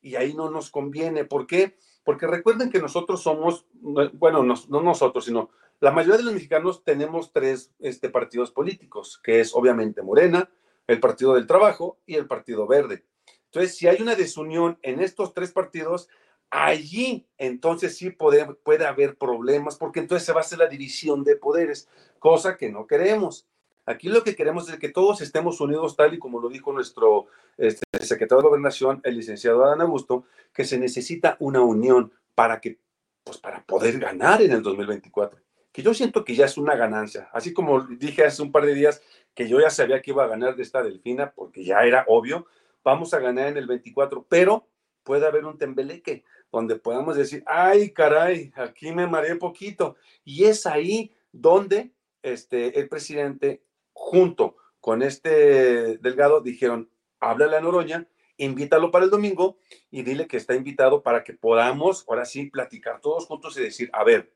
Y 0.00 0.14
ahí 0.14 0.34
no 0.34 0.50
nos 0.50 0.70
conviene. 0.70 1.24
¿Por 1.24 1.46
qué? 1.46 1.76
Porque 2.04 2.26
recuerden 2.26 2.70
que 2.70 2.80
nosotros 2.80 3.22
somos, 3.22 3.66
bueno, 3.72 4.42
no, 4.42 4.82
nosotros, 4.82 5.24
sino 5.24 5.50
la 5.80 5.90
mayoría 5.90 6.16
de 6.16 6.24
los 6.24 6.34
mexicanos 6.34 6.82
tenemos 6.82 7.32
tres 7.32 7.72
este, 7.78 8.08
partidos 8.08 8.50
políticos, 8.50 9.20
que 9.22 9.40
es 9.40 9.54
obviamente 9.54 10.02
Morena, 10.02 10.48
el 10.88 10.98
Partido 10.98 11.34
del 11.34 11.46
Trabajo 11.46 11.98
y 12.06 12.16
el 12.16 12.26
Partido 12.26 12.66
Verde. 12.66 13.04
Entonces, 13.44 13.76
si 13.76 13.86
hay 13.86 14.02
una 14.02 14.16
desunión 14.16 14.78
en 14.82 15.00
estos 15.00 15.32
tres 15.32 15.52
partidos, 15.52 16.08
allí 16.50 17.26
entonces 17.36 17.96
sí 17.96 18.10
puede, 18.10 18.46
puede 18.46 18.86
haber 18.86 19.16
problemas, 19.16 19.76
porque 19.76 20.00
entonces 20.00 20.26
se 20.26 20.32
va 20.32 20.40
a 20.40 20.42
hacer 20.42 20.58
la 20.58 20.66
división 20.66 21.24
de 21.24 21.36
poderes, 21.36 21.88
cosa 22.18 22.56
que 22.56 22.70
no 22.70 22.86
queremos. 22.86 23.46
Aquí 23.86 24.08
lo 24.08 24.22
que 24.22 24.36
queremos 24.36 24.68
es 24.68 24.78
que 24.78 24.90
todos 24.90 25.22
estemos 25.22 25.60
unidos, 25.60 25.96
tal 25.96 26.12
y 26.12 26.18
como 26.18 26.40
lo 26.40 26.50
dijo 26.50 26.72
nuestro 26.72 27.26
este, 27.56 27.84
secretario 28.00 28.42
de 28.42 28.48
Gobernación, 28.48 29.00
el 29.04 29.16
licenciado 29.16 29.64
Adán 29.64 29.80
Augusto, 29.80 30.24
que 30.52 30.64
se 30.64 30.78
necesita 30.78 31.36
una 31.40 31.62
unión 31.62 32.12
para 32.34 32.60
que, 32.60 32.78
pues 33.24 33.38
para 33.38 33.64
poder 33.64 33.98
ganar 33.98 34.42
en 34.42 34.52
el 34.52 34.62
2024. 34.62 35.40
Que 35.72 35.82
yo 35.82 35.94
siento 35.94 36.24
que 36.24 36.34
ya 36.34 36.44
es 36.44 36.58
una 36.58 36.76
ganancia. 36.76 37.30
Así 37.32 37.54
como 37.54 37.80
dije 37.80 38.24
hace 38.24 38.42
un 38.42 38.52
par 38.52 38.66
de 38.66 38.74
días 38.74 39.00
que 39.38 39.48
yo 39.48 39.60
ya 39.60 39.70
sabía 39.70 40.02
que 40.02 40.10
iba 40.10 40.24
a 40.24 40.26
ganar 40.26 40.56
de 40.56 40.64
esta 40.64 40.82
delfina, 40.82 41.30
porque 41.32 41.62
ya 41.62 41.84
era 41.84 42.04
obvio, 42.08 42.48
vamos 42.82 43.14
a 43.14 43.20
ganar 43.20 43.46
en 43.46 43.56
el 43.56 43.68
24, 43.68 44.26
pero 44.28 44.66
puede 45.04 45.28
haber 45.28 45.44
un 45.44 45.56
tembeleque 45.56 46.24
donde 46.50 46.74
podamos 46.74 47.16
decir, 47.16 47.44
ay, 47.46 47.92
caray, 47.92 48.52
aquí 48.56 48.90
me 48.90 49.06
mareé 49.06 49.36
poquito. 49.36 49.94
Y 50.24 50.46
es 50.46 50.66
ahí 50.66 51.14
donde 51.30 51.92
este, 52.20 52.80
el 52.80 52.88
presidente 52.88 53.62
junto 53.92 54.56
con 54.80 55.04
este 55.04 55.98
Delgado 55.98 56.40
dijeron, 56.40 56.90
háblale 57.20 57.58
a 57.58 57.60
Noroña, 57.60 58.08
invítalo 58.38 58.90
para 58.90 59.04
el 59.04 59.10
domingo 59.12 59.56
y 59.88 60.02
dile 60.02 60.26
que 60.26 60.36
está 60.36 60.56
invitado 60.56 61.04
para 61.04 61.22
que 61.22 61.34
podamos 61.34 62.04
ahora 62.08 62.24
sí 62.24 62.46
platicar 62.46 63.00
todos 63.00 63.26
juntos 63.26 63.56
y 63.56 63.62
decir, 63.62 63.88
a 63.92 64.02
ver, 64.02 64.34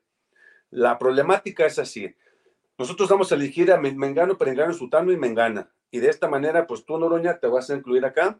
la 0.69 0.97
problemática 0.97 1.65
es 1.65 1.77
así. 1.77 2.15
Nosotros 2.77 3.07
vamos 3.09 3.31
a 3.31 3.35
elegir 3.35 3.71
a 3.71 3.77
Mengano, 3.77 4.37
Perengano, 4.37 4.73
Sutano 4.73 5.11
y 5.11 5.17
Mengana. 5.17 5.71
Y 5.91 5.99
de 5.99 6.09
esta 6.09 6.27
manera, 6.27 6.65
pues 6.65 6.85
tú, 6.85 6.97
Noroña, 6.97 7.39
te 7.39 7.47
vas 7.47 7.69
a 7.69 7.75
incluir 7.75 8.03
acá, 8.03 8.39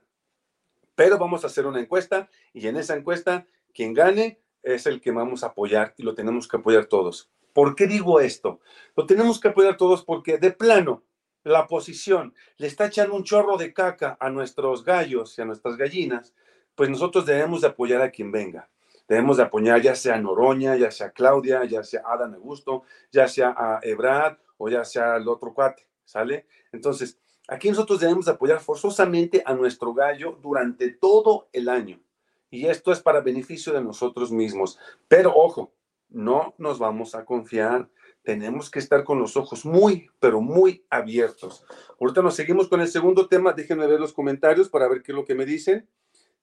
pero 0.96 1.18
vamos 1.18 1.44
a 1.44 1.48
hacer 1.48 1.66
una 1.66 1.80
encuesta 1.80 2.30
y 2.52 2.68
en 2.68 2.78
esa 2.78 2.96
encuesta, 2.96 3.46
quien 3.74 3.94
gane 3.94 4.40
es 4.64 4.86
el 4.86 5.02
que 5.02 5.12
vamos 5.12 5.44
a 5.44 5.48
apoyar 5.48 5.94
y 5.98 6.04
lo 6.04 6.16
tenemos 6.16 6.48
que 6.48 6.58
apoyar 6.58 6.86
todos. 6.86 7.30
¿Por 7.54 7.76
qué 7.76 7.86
digo 7.86 8.20
esto? 8.20 8.60
Lo 8.96 9.06
tenemos 9.06 9.40
que 9.40 9.50
apoyar 9.50 9.78
todos 9.78 10.04
porque 10.04 10.38
de 10.38 10.52
plano 10.52 11.04
la 11.44 11.62
oposición 11.62 12.34
le 12.58 12.68
está 12.68 12.88
echando 12.88 13.16
un 13.16 13.24
chorro 13.24 13.58
de 13.58 13.74
caca 13.74 14.18
a 14.20 14.30
nuestros 14.30 14.84
gallos 14.84 15.38
y 15.38 15.42
a 15.42 15.46
nuestras 15.46 15.78
gallinas, 15.78 16.34
pues 16.74 16.90
nosotros 16.90 17.26
debemos 17.26 17.62
de 17.62 17.68
apoyar 17.68 18.02
a 18.02 18.10
quien 18.10 18.32
venga. 18.32 18.70
Debemos 19.08 19.38
de 19.38 19.44
apoyar 19.44 19.82
ya 19.82 19.96
sea 19.96 20.16
a 20.16 20.22
Noroña, 20.22 20.76
ya 20.76 20.92
sea 20.92 21.08
a 21.08 21.12
Claudia, 21.12 21.66
ya 21.66 21.84
sea 21.84 22.02
a 22.06 22.14
Adán 22.14 22.36
Augusto, 22.36 22.84
ya 23.12 23.28
sea 23.28 23.54
a 23.58 23.80
Ebrad 23.84 24.38
o 24.58 24.70
ya 24.70 24.86
sea 24.86 25.16
al 25.16 25.28
otro 25.28 25.54
cuate, 25.54 25.88
¿sale? 26.06 26.48
Entonces, 26.72 27.18
aquí 27.48 27.70
nosotros 27.70 28.00
debemos 28.00 28.26
de 28.26 28.32
apoyar 28.32 28.60
forzosamente 28.60 29.44
a 29.46 29.54
nuestro 29.54 29.94
gallo 29.94 30.40
durante 30.42 30.90
todo 30.90 31.50
el 31.52 31.70
año. 31.70 32.02
Y 32.50 32.68
esto 32.68 32.92
es 32.92 33.02
para 33.02 33.22
beneficio 33.22 33.74
de 33.74 33.82
nosotros 33.82 34.32
mismos. 34.32 34.80
Pero 35.08 35.34
ojo, 35.36 35.74
no 36.10 36.54
nos 36.58 36.80
vamos 36.80 37.16
a 37.16 37.26
confiar 37.26 37.90
tenemos 38.24 38.72
que 38.72 38.80
estar 38.80 39.04
con 39.04 39.20
los 39.20 39.36
ojos 39.36 39.66
muy, 39.66 40.10
pero 40.20 40.42
muy 40.42 40.86
abiertos. 40.90 41.66
Ahorita 42.00 42.22
nos 42.22 42.36
seguimos 42.36 42.70
con 42.70 42.80
el 42.80 42.88
segundo 42.88 43.28
tema. 43.28 43.52
Déjenme 43.52 43.86
ver 43.86 44.00
los 44.00 44.14
comentarios 44.14 44.70
para 44.70 44.88
ver 44.88 45.04
qué 45.04 45.12
es 45.12 45.16
lo 45.16 45.26
que 45.26 45.36
me 45.36 45.46
dicen. 45.46 45.88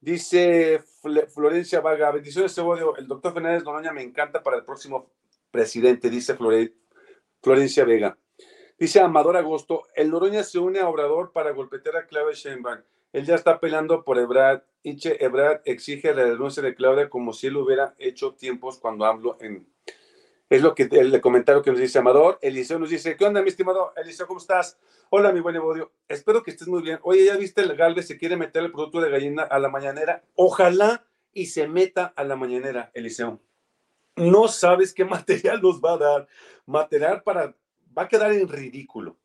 Dice 0.00 0.82
Florencia 1.28 1.80
Vaga, 1.80 2.10
bendiciones, 2.10 2.54
Cebodio. 2.54 2.96
El 2.96 3.06
doctor 3.06 3.34
Fernández 3.34 3.64
Noroña 3.64 3.92
me 3.92 4.02
encanta 4.02 4.42
para 4.42 4.56
el 4.56 4.64
próximo 4.64 5.10
presidente, 5.50 6.08
dice 6.08 6.36
Florencia 7.42 7.84
Vega. 7.84 8.16
Dice 8.78 9.00
Amador 9.00 9.36
Agosto, 9.36 9.82
el 9.94 10.10
Noroña 10.10 10.42
se 10.42 10.58
une 10.58 10.78
a 10.78 10.88
Obrador 10.88 11.32
para 11.32 11.50
golpetear 11.50 11.96
a 11.98 12.06
Claudia 12.06 12.32
Sheinbaum. 12.32 12.80
Él 13.12 13.26
ya 13.26 13.34
está 13.34 13.60
peleando 13.60 14.02
por 14.02 14.18
Ebrad. 14.18 14.62
Iche 14.82 15.22
Ebrad 15.22 15.60
exige 15.66 16.14
la 16.14 16.24
denuncia 16.24 16.62
de 16.62 16.74
Claudia 16.74 17.10
como 17.10 17.34
si 17.34 17.48
él 17.48 17.58
hubiera 17.58 17.94
hecho 17.98 18.32
tiempos 18.32 18.78
cuando 18.78 19.04
hablo 19.04 19.36
en 19.40 19.66
es 20.50 20.62
lo 20.62 20.74
que 20.74 20.88
el 20.90 21.20
comentario 21.20 21.62
que 21.62 21.70
nos 21.70 21.78
dice 21.78 22.00
Amador. 22.00 22.40
Eliseo 22.42 22.80
nos 22.80 22.90
dice, 22.90 23.16
¿qué 23.16 23.24
onda, 23.24 23.40
mi 23.40 23.48
estimado? 23.48 23.92
Eliseo, 23.96 24.26
¿cómo 24.26 24.40
estás? 24.40 24.78
Hola, 25.08 25.32
mi 25.32 25.38
buen 25.38 25.54
Evodio. 25.54 25.92
Espero 26.08 26.42
que 26.42 26.50
estés 26.50 26.66
muy 26.66 26.82
bien. 26.82 26.98
Oye, 27.02 27.24
¿ya 27.24 27.36
viste 27.36 27.60
el 27.62 27.76
Galvez 27.76 28.08
se 28.08 28.18
quiere 28.18 28.36
meter 28.36 28.64
el 28.64 28.72
producto 28.72 29.00
de 29.00 29.10
gallina 29.10 29.44
a 29.44 29.60
la 29.60 29.68
mañanera? 29.68 30.24
Ojalá 30.34 31.06
y 31.32 31.46
se 31.46 31.68
meta 31.68 32.12
a 32.16 32.24
la 32.24 32.34
mañanera, 32.34 32.90
Eliseo. 32.94 33.40
No 34.16 34.48
sabes 34.48 34.92
qué 34.92 35.04
material 35.06 35.62
nos 35.62 35.80
va 35.80 35.92
a 35.92 35.98
dar. 35.98 36.28
Material 36.66 37.22
para... 37.22 37.54
Va 37.96 38.02
a 38.02 38.08
quedar 38.08 38.32
en 38.32 38.48
ridículo. 38.48 39.16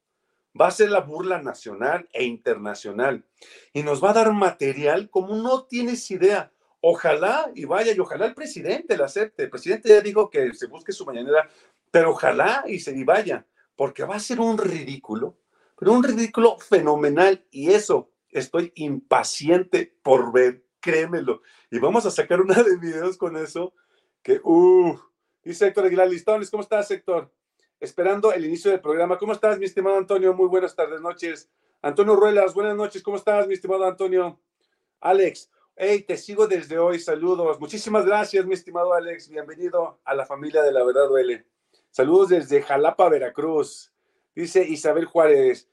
Va 0.60 0.68
a 0.68 0.72
ser 0.72 0.92
la 0.92 1.00
burla 1.00 1.42
nacional 1.42 2.08
e 2.14 2.24
internacional. 2.24 3.26
Y 3.74 3.82
nos 3.82 4.04
va 4.04 4.12
a 4.12 4.14
dar 4.14 4.32
material 4.32 5.10
como 5.10 5.36
no 5.36 5.64
tienes 5.66 6.10
idea. 6.12 6.52
Ojalá 6.88 7.52
y 7.56 7.66
vaya, 7.66 7.94
y 7.94 8.00
ojalá 8.00 8.28
el 8.28 8.36
presidente 8.36 8.96
la 8.96 9.06
acepte. 9.06 9.42
El 9.42 9.50
presidente 9.50 9.90
ya 9.90 10.02
dijo 10.02 10.30
que 10.30 10.54
se 10.54 10.68
busque 10.68 10.92
su 10.92 11.04
mañanera, 11.04 11.50
pero 11.90 12.12
ojalá 12.12 12.64
y 12.68 12.80
se 12.80 12.96
y 12.96 13.04
vaya, 13.04 13.44
porque 13.76 14.04
va 14.04 14.18
a 14.18 14.20
ser 14.20 14.40
un 14.40 14.56
ridículo, 14.56 15.36
pero 15.76 15.94
un 15.94 16.04
ridículo 16.04 16.60
fenomenal. 16.60 17.44
Y 17.50 17.72
eso 17.72 18.12
estoy 18.30 18.72
impaciente 18.76 19.98
por 20.04 20.32
ver, 20.32 20.64
créemelo. 20.80 21.42
Y 21.72 21.80
vamos 21.80 22.06
a 22.06 22.12
sacar 22.12 22.40
una 22.40 22.62
de 22.62 22.78
videos 22.78 23.18
con 23.18 23.36
eso, 23.36 23.74
que, 24.22 24.40
uh, 24.44 24.96
dice 25.44 25.66
Héctor 25.66 25.88
Aguilar 25.88 26.08
Listones, 26.08 26.52
¿cómo 26.52 26.62
estás, 26.62 26.92
Héctor? 26.92 27.34
Esperando 27.80 28.32
el 28.32 28.46
inicio 28.46 28.70
del 28.70 28.80
programa. 28.80 29.18
¿Cómo 29.18 29.34
estás, 29.34 29.58
mi 29.58 29.66
estimado 29.66 29.98
Antonio? 29.98 30.36
Muy 30.36 30.50
buenas 30.50 30.76
tardes, 30.76 31.02
noches. 31.02 31.50
Antonio 31.82 32.16
Ruelas, 32.16 32.54
buenas 32.54 32.76
noches. 32.76 33.02
¿Cómo 33.02 33.18
estás, 33.18 33.48
mi 33.48 33.56
estimado 33.56 33.86
Antonio? 33.86 34.40
Alex, 35.02 35.50
Hey, 35.78 36.04
te 36.04 36.16
sigo 36.16 36.48
desde 36.48 36.80
hoy. 36.80 37.00
Saludos. 37.00 37.60
Muchísimas 37.60 38.06
gracias, 38.06 38.46
mi 38.46 38.54
estimado 38.54 38.94
Alex. 38.94 39.28
Bienvenido 39.28 40.00
a 40.06 40.16
la 40.16 40.26
familia 40.26 40.62
de 40.62 40.72
La 40.72 40.86
Verdad 40.86 41.10
Duele. 41.10 41.46
Saludos 41.92 42.30
desde 42.30 42.62
Jalapa, 42.62 43.10
Veracruz. 43.10 43.92
Dice 44.34 44.64
Isabel 44.64 45.04
Juárez. 45.04 45.70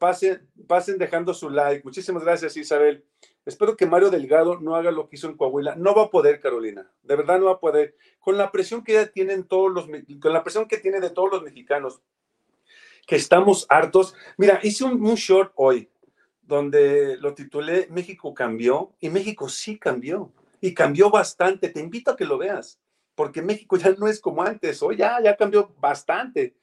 Pasen, 0.00 0.50
pasen 0.66 0.98
dejando 0.98 1.32
su 1.34 1.50
like. 1.50 1.84
Muchísimas 1.84 2.24
gracias, 2.24 2.56
Isabel. 2.56 3.04
Espero 3.46 3.76
que 3.76 3.86
Mario 3.86 4.10
Delgado 4.10 4.58
no 4.58 4.74
haga 4.74 4.90
lo 4.90 5.08
que 5.08 5.14
hizo 5.14 5.28
en 5.28 5.36
Coahuila. 5.36 5.76
No 5.76 5.94
va 5.94 6.06
a 6.06 6.10
poder, 6.10 6.40
Carolina. 6.40 6.90
De 7.04 7.14
verdad 7.14 7.38
no 7.38 7.44
va 7.44 7.52
a 7.52 7.60
poder. 7.60 7.94
Con 8.18 8.38
la 8.38 8.50
presión 8.50 8.82
que 8.82 8.94
ya 8.94 9.06
tienen 9.06 9.46
todos 9.46 9.72
los, 9.72 9.86
con 10.20 10.32
la 10.32 10.42
presión 10.42 10.66
que 10.66 10.78
tiene 10.78 10.98
de 10.98 11.10
todos 11.10 11.30
los 11.30 11.44
mexicanos, 11.44 12.02
que 13.06 13.14
estamos 13.14 13.66
hartos. 13.68 14.16
Mira, 14.36 14.58
hice 14.64 14.82
un 14.82 15.14
short 15.14 15.52
hoy 15.54 15.88
donde 16.48 17.18
lo 17.18 17.34
titulé 17.34 17.88
México 17.90 18.32
cambió 18.32 18.94
y 19.00 19.10
México 19.10 19.50
sí 19.50 19.78
cambió 19.78 20.32
y 20.62 20.72
cambió 20.72 21.10
bastante. 21.10 21.68
Te 21.68 21.78
invito 21.78 22.10
a 22.10 22.16
que 22.16 22.24
lo 22.24 22.38
veas, 22.38 22.80
porque 23.14 23.42
México 23.42 23.76
ya 23.76 23.90
no 23.90 24.08
es 24.08 24.18
como 24.18 24.42
antes, 24.42 24.82
hoy 24.82 24.96
ya, 24.96 25.20
ya 25.22 25.36
cambió 25.36 25.74
bastante. 25.78 26.56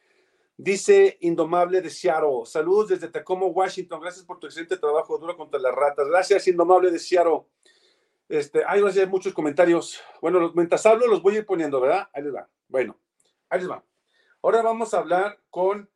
Dice 0.57 1.17
Indomable 1.21 1.81
de 1.81 1.91
Seattle, 1.91 2.45
saludos 2.45 2.89
desde 2.89 3.09
Tacoma, 3.09 3.45
Washington, 3.45 4.01
gracias 4.01 4.25
por 4.25 4.39
tu 4.39 4.47
excelente 4.47 4.77
trabajo 4.77 5.19
duro 5.19 5.37
contra 5.37 5.59
las 5.59 5.75
ratas. 5.75 6.07
Gracias, 6.07 6.47
Indomable 6.47 6.89
de 6.89 6.97
Seattle. 6.97 7.43
Este, 8.27 8.63
hay 8.65 8.81
muchos 9.07 9.33
comentarios. 9.33 10.01
Bueno, 10.19 10.51
mientras 10.55 10.83
hablo 10.87 11.05
los 11.05 11.21
voy 11.21 11.35
a 11.35 11.39
ir 11.39 11.45
poniendo, 11.45 11.79
¿verdad? 11.79 12.09
Ahí 12.11 12.23
les 12.23 12.33
va. 12.33 12.49
Bueno, 12.67 12.97
ahí 13.49 13.59
les 13.59 13.69
va. 13.69 13.83
Ahora 14.41 14.63
vamos 14.63 14.95
a 14.95 14.97
hablar 14.97 15.39
con 15.51 15.87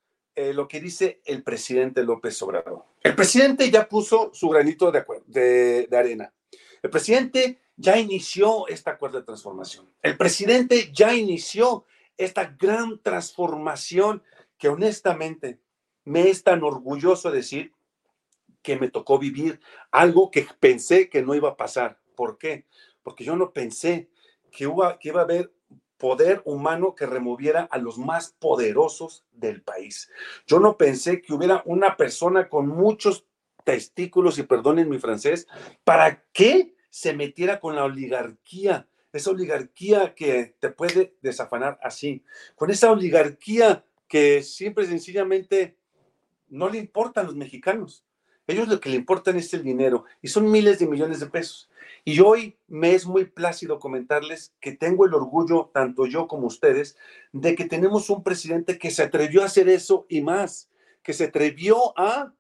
eh, 0.42 0.54
lo 0.54 0.70
que 0.70 0.80
dice 0.80 1.20
el 1.26 1.44
presidente 1.44 2.02
López 2.02 2.42
Obrador. 2.42 2.86
El 3.04 3.14
presidente 3.14 3.70
ya 3.70 3.90
puso 3.90 4.32
su 4.34 4.48
granito 4.48 4.90
de, 4.90 5.90
arena. 5.92 6.34
El 6.82 6.90
presidente 6.90 7.60
ya 7.76 8.00
inició 8.00 8.66
esta 8.70 8.98
cuarta 8.98 9.26
transformación. 9.26 9.90
El 10.02 10.16
presidente 10.16 10.94
ya 10.94 11.14
inició 11.14 11.84
esta 12.16 12.56
gran 12.58 13.02
transformación 13.02 14.24
que 14.58 14.70
honestamente 14.70 15.60
me 16.06 16.30
es 16.30 16.42
tan 16.42 16.64
orgulloso 16.64 17.32
decir 17.32 17.74
que 18.62 18.78
me 18.78 18.90
tocó 18.90 19.20
vivir 19.20 19.60
algo 19.92 20.32
que 20.32 20.48
pensé 20.58 21.10
que 21.10 21.22
no 21.22 21.36
iba 21.36 21.50
a 21.50 21.58
pasar. 21.58 22.00
¿Por 22.16 22.38
qué? 22.38 22.66
Porque 23.04 23.26
yo 23.26 23.36
no 23.36 23.52
pensé 23.52 24.10
que, 24.52 24.70
que 25.02 25.10
iba 25.10 25.20
a 25.20 25.24
haber 25.24 25.52
poder 26.00 26.42
humano 26.46 26.96
que 26.96 27.06
removiera 27.06 27.68
a 27.70 27.78
los 27.78 28.00
más 28.00 28.36
poderosos 28.40 29.26
del 29.34 29.62
país. 29.62 30.10
Yo 30.48 30.60
no 30.60 30.78
pensé 30.78 31.22
que 31.22 31.34
hubiera 31.34 31.62
una 31.66 31.96
persona 31.98 32.50
con 32.50 32.68
muchos 32.68 33.26
testículos, 33.64 34.40
y 34.40 34.44
perdonen 34.44 34.90
mi 34.90 34.98
francés, 34.98 35.48
para 35.84 36.24
que 36.34 36.76
se 36.90 37.14
metiera 37.14 37.60
con 37.60 37.76
la 37.76 37.84
oligarquía, 37.84 38.88
esa 39.14 39.30
oligarquía 39.30 40.16
que 40.16 40.56
te 40.60 40.70
puede 40.72 41.16
desafanar 41.22 41.78
así, 41.84 42.24
con 42.56 42.72
esa 42.72 42.92
oligarquía 42.92 43.86
que 44.08 44.42
siempre 44.42 44.88
sencillamente 44.88 45.78
no 46.48 46.70
le 46.70 46.80
importan 46.80 47.28
los 47.28 47.36
mexicanos. 47.36 48.06
Ellos 48.48 48.68
lo 48.68 48.80
que 48.80 48.90
le 48.90 48.96
importan 48.96 49.38
es 49.38 49.54
el 49.54 49.64
dinero 49.64 50.06
y 50.24 50.30
son 50.30 50.50
miles 50.50 50.80
de 50.80 50.88
millones 50.88 51.20
de 51.20 51.28
pesos. 51.28 51.69
Y 52.10 52.22
hoy 52.22 52.58
me 52.66 52.96
es 52.96 53.06
muy 53.06 53.26
plácido 53.26 53.78
comentarles 53.78 54.56
que 54.60 54.72
tengo 54.72 55.06
el 55.06 55.14
orgullo, 55.14 55.70
tanto 55.72 56.08
yo 56.08 56.28
como 56.28 56.48
ustedes, 56.48 56.98
de 57.34 57.54
que 57.54 57.66
tenemos 57.66 58.10
un 58.10 58.24
presidente 58.24 58.80
que 58.80 58.90
se 58.90 59.04
atrevió 59.04 59.44
a 59.44 59.46
hacer 59.46 59.70
eso 59.70 60.08
y 60.10 60.22
más, 60.22 60.72
que 61.04 61.14
se 61.14 61.26
atrevió 61.26 61.94
a, 61.96 62.34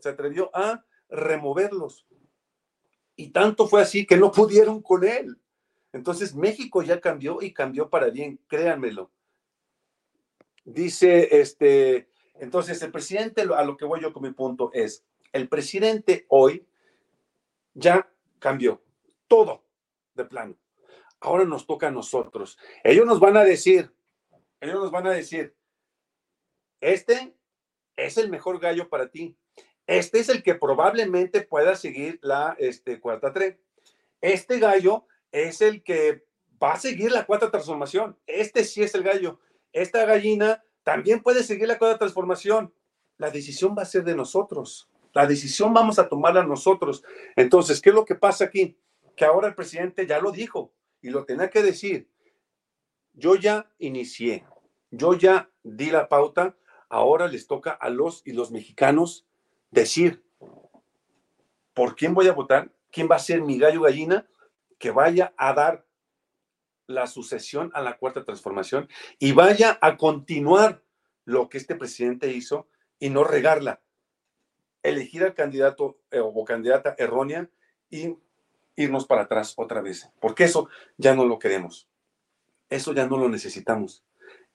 se 0.00 0.10
atrevió 0.10 0.54
a 0.54 0.84
removerlos. 1.08 2.06
Y 3.16 3.30
tanto 3.30 3.66
fue 3.66 3.80
así 3.80 4.04
que 4.04 4.18
no 4.18 4.30
pudieron 4.30 4.82
con 4.82 5.02
él. 5.04 5.38
Entonces 5.94 6.34
México 6.34 6.82
ya 6.82 7.00
cambió 7.00 7.40
y 7.40 7.54
cambió 7.54 7.88
para 7.88 8.10
bien, 8.10 8.38
créanmelo. 8.46 9.10
Dice 10.66 11.40
este, 11.40 12.10
entonces 12.34 12.82
el 12.82 12.92
presidente, 12.92 13.40
a 13.40 13.64
lo 13.64 13.78
que 13.78 13.86
voy 13.86 14.02
yo 14.02 14.12
con 14.12 14.24
mi 14.24 14.32
punto 14.32 14.70
es, 14.74 15.02
el 15.32 15.48
presidente 15.48 16.26
hoy 16.28 16.66
ya 17.72 18.06
cambió 18.38 18.82
todo 19.28 19.64
de 20.14 20.24
plano. 20.24 20.56
Ahora 21.20 21.44
nos 21.44 21.66
toca 21.66 21.88
a 21.88 21.92
nosotros. 21.92 22.58
Ellos 22.82 23.06
nos 23.06 23.20
van 23.20 23.36
a 23.36 23.44
decir, 23.44 23.92
ellos 24.60 24.76
nos 24.76 24.90
van 24.90 25.06
a 25.06 25.12
decir, 25.12 25.54
este 26.80 27.34
es 27.96 28.18
el 28.18 28.30
mejor 28.30 28.60
gallo 28.60 28.88
para 28.88 29.08
ti. 29.08 29.36
Este 29.86 30.20
es 30.20 30.28
el 30.28 30.42
que 30.42 30.54
probablemente 30.54 31.40
pueda 31.42 31.74
seguir 31.74 32.18
la 32.22 32.54
este, 32.58 33.00
cuarta 33.00 33.32
tres. 33.32 33.56
Este 34.20 34.58
gallo 34.58 35.06
es 35.32 35.60
el 35.60 35.82
que 35.82 36.24
va 36.62 36.72
a 36.72 36.78
seguir 36.78 37.10
la 37.10 37.24
cuarta 37.26 37.50
transformación. 37.50 38.16
Este 38.26 38.64
sí 38.64 38.82
es 38.82 38.94
el 38.94 39.02
gallo. 39.02 39.40
Esta 39.72 40.04
gallina 40.04 40.62
también 40.82 41.22
puede 41.22 41.42
seguir 41.42 41.68
la 41.68 41.78
cuarta 41.78 41.98
transformación. 41.98 42.72
La 43.16 43.30
decisión 43.30 43.74
va 43.76 43.82
a 43.82 43.86
ser 43.86 44.04
de 44.04 44.14
nosotros. 44.14 44.88
La 45.12 45.26
decisión 45.26 45.72
vamos 45.72 45.98
a 45.98 46.08
tomarla 46.08 46.44
nosotros. 46.44 47.02
Entonces, 47.34 47.80
¿qué 47.80 47.88
es 47.88 47.94
lo 47.94 48.04
que 48.04 48.14
pasa 48.14 48.44
aquí? 48.44 48.78
Que 49.18 49.24
ahora 49.24 49.48
el 49.48 49.56
presidente 49.56 50.06
ya 50.06 50.20
lo 50.20 50.30
dijo 50.30 50.72
y 51.02 51.10
lo 51.10 51.24
tenía 51.24 51.50
que 51.50 51.60
decir. 51.60 52.08
Yo 53.14 53.34
ya 53.34 53.68
inicié, 53.80 54.46
yo 54.92 55.14
ya 55.14 55.50
di 55.64 55.90
la 55.90 56.08
pauta, 56.08 56.56
ahora 56.88 57.26
les 57.26 57.48
toca 57.48 57.72
a 57.72 57.90
los 57.90 58.22
y 58.24 58.32
los 58.32 58.52
mexicanos 58.52 59.26
decir 59.72 60.24
por 61.74 61.96
quién 61.96 62.14
voy 62.14 62.28
a 62.28 62.32
votar, 62.32 62.72
quién 62.92 63.08
va 63.10 63.16
a 63.16 63.18
ser 63.18 63.42
mi 63.42 63.58
gallo 63.58 63.82
gallina 63.82 64.28
que 64.78 64.92
vaya 64.92 65.34
a 65.36 65.52
dar 65.52 65.84
la 66.86 67.08
sucesión 67.08 67.72
a 67.74 67.82
la 67.82 67.98
cuarta 67.98 68.24
transformación 68.24 68.88
y 69.18 69.32
vaya 69.32 69.78
a 69.82 69.96
continuar 69.96 70.84
lo 71.24 71.48
que 71.48 71.58
este 71.58 71.74
presidente 71.74 72.32
hizo 72.32 72.68
y 73.00 73.10
no 73.10 73.24
regarla 73.24 73.82
elegir 74.84 75.24
al 75.24 75.34
candidato 75.34 75.98
eh, 76.12 76.20
o 76.20 76.44
candidata 76.44 76.94
errónea 76.98 77.50
y 77.90 78.16
irnos 78.78 79.06
para 79.06 79.22
atrás 79.22 79.54
otra 79.56 79.80
vez, 79.80 80.08
porque 80.20 80.44
eso 80.44 80.68
ya 80.96 81.14
no 81.14 81.24
lo 81.24 81.38
queremos, 81.38 81.88
eso 82.70 82.94
ya 82.94 83.06
no 83.06 83.18
lo 83.18 83.28
necesitamos, 83.28 84.04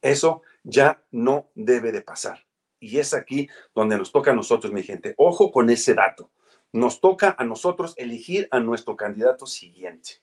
eso 0.01 0.41
ya 0.63 1.03
no 1.11 1.49
debe 1.55 1.91
de 1.91 2.01
pasar. 2.01 2.45
Y 2.79 2.99
es 2.99 3.13
aquí 3.13 3.47
donde 3.73 3.97
nos 3.97 4.11
toca 4.11 4.31
a 4.31 4.35
nosotros, 4.35 4.73
mi 4.73 4.83
gente. 4.83 5.13
Ojo 5.17 5.51
con 5.51 5.69
ese 5.69 5.93
dato. 5.93 6.31
Nos 6.73 6.99
toca 6.99 7.33
a 7.37 7.45
nosotros 7.45 7.93
elegir 7.95 8.47
a 8.51 8.59
nuestro 8.59 8.97
candidato 8.97 9.45
siguiente. 9.45 10.21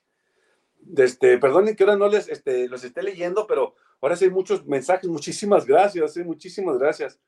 Este, 0.95 1.39
perdonen 1.39 1.75
que 1.75 1.83
ahora 1.83 1.95
no 1.95 2.07
les 2.07 2.27
este, 2.27 2.67
los 2.67 2.83
esté 2.83 3.01
leyendo, 3.01 3.47
pero 3.47 3.73
ahora 3.99 4.15
sí 4.15 4.25
hay 4.25 4.31
muchos 4.31 4.65
mensajes. 4.67 5.09
Muchísimas 5.09 5.65
gracias, 5.65 6.13
¿sí? 6.13 6.23
muchísimas 6.23 6.77
gracias. 6.77 7.19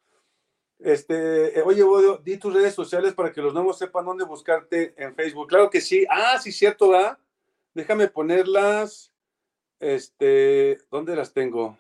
Este, 0.84 1.58
eh, 1.58 1.62
oye, 1.62 1.82
di 2.26 2.36
tus 2.36 2.54
redes 2.54 2.76
sociales 2.76 3.13
para 3.13 3.32
que 3.32 3.41
los 3.41 3.54
nuevos 3.54 3.78
sepan 3.78 4.04
dónde 4.04 4.26
buscarte 4.26 4.93
en 4.98 5.15
Facebook. 5.15 5.48
Claro 5.48 5.69
que 5.69 5.80
sí. 5.80 6.06
Ah, 6.10 6.38
sí, 6.39 6.52
cierto, 6.52 6.89
¿va? 6.89 7.17
Déjame 7.74 8.10
ponerlas. 8.10 9.13
Este, 9.80 10.78
¿dónde 10.91 11.15
las 11.15 11.32
tengo? 11.32 11.78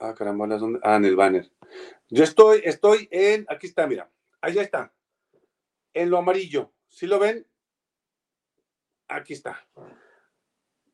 Ah, 0.00 0.12
caramba, 0.12 0.48
¿dónde? 0.48 0.80
Ah, 0.82 0.96
en 0.96 1.04
el 1.04 1.14
banner. 1.14 1.52
Yo 2.08 2.24
estoy, 2.24 2.62
estoy 2.64 3.06
en, 3.12 3.46
aquí 3.48 3.68
está, 3.68 3.86
mira, 3.86 4.10
allá 4.40 4.62
está. 4.62 4.92
En 5.94 6.10
lo 6.10 6.18
amarillo. 6.18 6.72
¿Sí 6.88 7.06
lo 7.06 7.20
ven? 7.20 7.46
Aquí 9.06 9.34
está. 9.34 9.64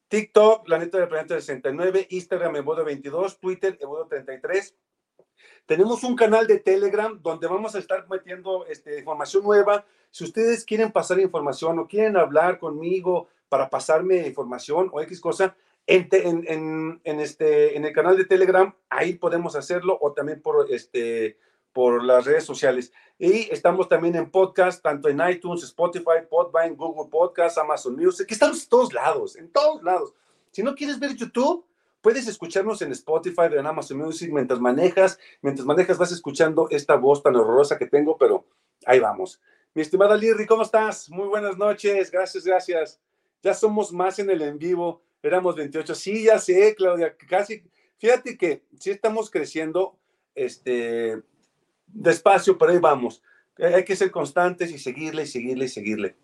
TikTok, 0.09 0.69
la 0.69 0.79
neta 0.79 0.99
del 0.99 1.09
planeta 1.09 1.35
69, 1.37 2.09
Instagram, 2.11 2.57
Evodo 2.57 2.85
22, 2.85 3.41
Twitter, 3.41 3.79
Evodo 3.81 4.07
33. 4.07 4.77
Tenemos 5.67 6.05
un 6.05 6.17
canal 6.17 6.47
de 6.47 6.59
Telegram 6.59 7.21
donde 7.23 7.47
vamos 7.47 7.75
a 7.75 7.79
estar 7.79 8.07
metiendo 8.09 8.67
este, 8.67 8.99
información 8.99 9.43
nueva. 9.45 9.85
Si 10.11 10.25
ustedes 10.25 10.65
quieren 10.65 10.93
pasar 10.93 11.19
información 11.21 11.79
o 11.79 11.89
quieren 11.89 12.17
hablar 12.17 12.59
conmigo 12.59 13.29
para 13.49 13.71
pasarme 13.71 14.27
información 14.27 14.91
o 14.93 15.01
X 15.01 15.21
cosa, 15.21 15.57
en, 15.87 16.09
en, 16.13 17.01
en, 17.05 17.21
este, 17.21 17.77
en 17.77 17.85
el 17.85 17.93
canal 17.93 18.17
de 18.17 18.25
Telegram, 18.25 18.75
ahí 18.89 19.15
podemos 19.15 19.55
hacerlo 19.57 19.99
o 20.01 20.13
también 20.13 20.41
por, 20.41 20.67
este, 20.71 21.39
por 21.73 22.03
las 22.03 22.25
redes 22.25 22.45
sociales. 22.45 22.93
Y 23.19 23.49
estamos 23.53 23.89
también 23.89 24.17
en 24.17 24.31
podcast, 24.31 24.83
tanto 24.83 25.09
en 25.09 25.21
iTunes, 25.29 25.63
Spotify, 25.63 26.25
Podvine, 26.29 26.75
Google 26.75 27.11
Podcast, 27.11 27.59
Amazon 27.59 27.97
Music, 27.97 28.27
estamos 28.31 28.63
en 28.63 28.69
todos 28.69 28.93
lados, 28.93 29.37
en 29.37 29.51
todos 29.51 29.83
lados. 29.83 30.15
Si 30.51 30.63
no 30.63 30.75
quieres 30.75 30.99
ver 30.99 31.15
YouTube, 31.15 31.65
Puedes 32.05 32.29
escucharnos 32.29 32.83
en 32.83 32.93
Spotify, 32.93 33.47
en 33.51 33.67
Amazon 33.67 33.97
Music, 33.97 34.31
mientras 34.31 34.61
manejas, 34.61 35.19
mientras 35.41 35.65
manejas 35.65 35.97
vas 35.97 36.13
escuchando 36.13 36.69
esta 36.69 36.97
voz 36.97 37.23
tan 37.23 37.35
horrorosa 37.35 37.79
que 37.79 37.87
tengo, 37.87 38.19
pero 38.19 38.45
ahí 38.85 39.01
vamos. 39.01 39.41
Mi 39.73 39.81
estimada 39.81 40.15
Lirri, 40.15 40.45
¿cómo 40.45 40.65
estás? 40.65 41.09
Muy 41.09 41.29
buenas 41.29 41.57
noches, 41.57 42.11
gracias, 42.11 42.45
gracias. 42.45 43.01
Ya 43.43 43.55
somos 43.55 43.91
más 43.91 44.19
en 44.19 44.29
el 44.29 44.43
en 44.43 44.59
vivo, 44.59 45.01
éramos 45.23 45.57
28. 45.57 45.95
Sí, 45.95 46.25
ya 46.25 46.39
sé, 46.39 46.75
Claudia, 46.75 47.17
casi, 47.17 47.65
fíjate 47.97 48.37
que 48.37 48.65
sí 48.79 48.91
estamos 48.91 49.31
creciendo, 49.31 49.99
este, 50.35 51.23
despacio, 51.87 52.59
pero 52.59 52.73
ahí 52.73 52.79
vamos. 52.81 53.23
Hay 53.57 53.87
que 53.87 53.97
ser 53.97 54.11
constantes 54.11 54.71
y 54.73 54.79
seguirle 54.79 55.23
y 55.23 55.27
seguirle 55.27 55.65
y 55.65 55.69
seguirle. 55.69 56.17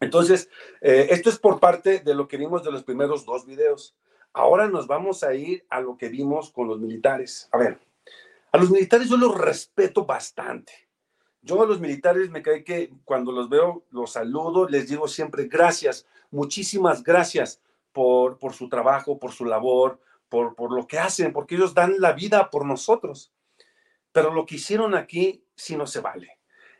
Entonces, 0.00 0.48
eh, 0.80 1.06
esto 1.10 1.30
es 1.30 1.38
por 1.38 1.60
parte 1.60 2.00
de 2.00 2.16
lo 2.16 2.26
que 2.26 2.36
vimos 2.36 2.64
de 2.64 2.72
los 2.72 2.82
primeros 2.82 3.24
dos 3.24 3.46
videos. 3.46 3.94
Ahora 4.34 4.68
nos 4.68 4.88
vamos 4.88 5.22
a 5.22 5.32
ir 5.32 5.64
a 5.70 5.80
lo 5.80 5.96
que 5.96 6.08
vimos 6.08 6.50
con 6.50 6.66
los 6.66 6.80
militares. 6.80 7.48
A 7.52 7.58
ver, 7.58 7.78
a 8.50 8.58
los 8.58 8.68
militares 8.68 9.08
yo 9.08 9.16
los 9.16 9.38
respeto 9.38 10.04
bastante. 10.04 10.72
Yo 11.40 11.62
a 11.62 11.66
los 11.66 11.78
militares 11.78 12.30
me 12.30 12.42
cae 12.42 12.64
que 12.64 12.90
cuando 13.04 13.30
los 13.30 13.48
veo, 13.48 13.84
los 13.90 14.12
saludo, 14.12 14.68
les 14.68 14.88
digo 14.88 15.06
siempre 15.06 15.44
gracias, 15.44 16.06
muchísimas 16.32 17.04
gracias 17.04 17.60
por, 17.92 18.38
por 18.38 18.54
su 18.54 18.68
trabajo, 18.68 19.20
por 19.20 19.30
su 19.30 19.44
labor, 19.44 20.00
por, 20.28 20.56
por 20.56 20.72
lo 20.72 20.86
que 20.88 20.98
hacen, 20.98 21.32
porque 21.32 21.54
ellos 21.54 21.72
dan 21.72 21.94
la 21.98 22.12
vida 22.12 22.50
por 22.50 22.66
nosotros. 22.66 23.32
Pero 24.10 24.34
lo 24.34 24.46
que 24.46 24.56
hicieron 24.56 24.96
aquí 24.96 25.44
sí 25.54 25.76
no 25.76 25.86
se 25.86 26.00
vale. 26.00 26.38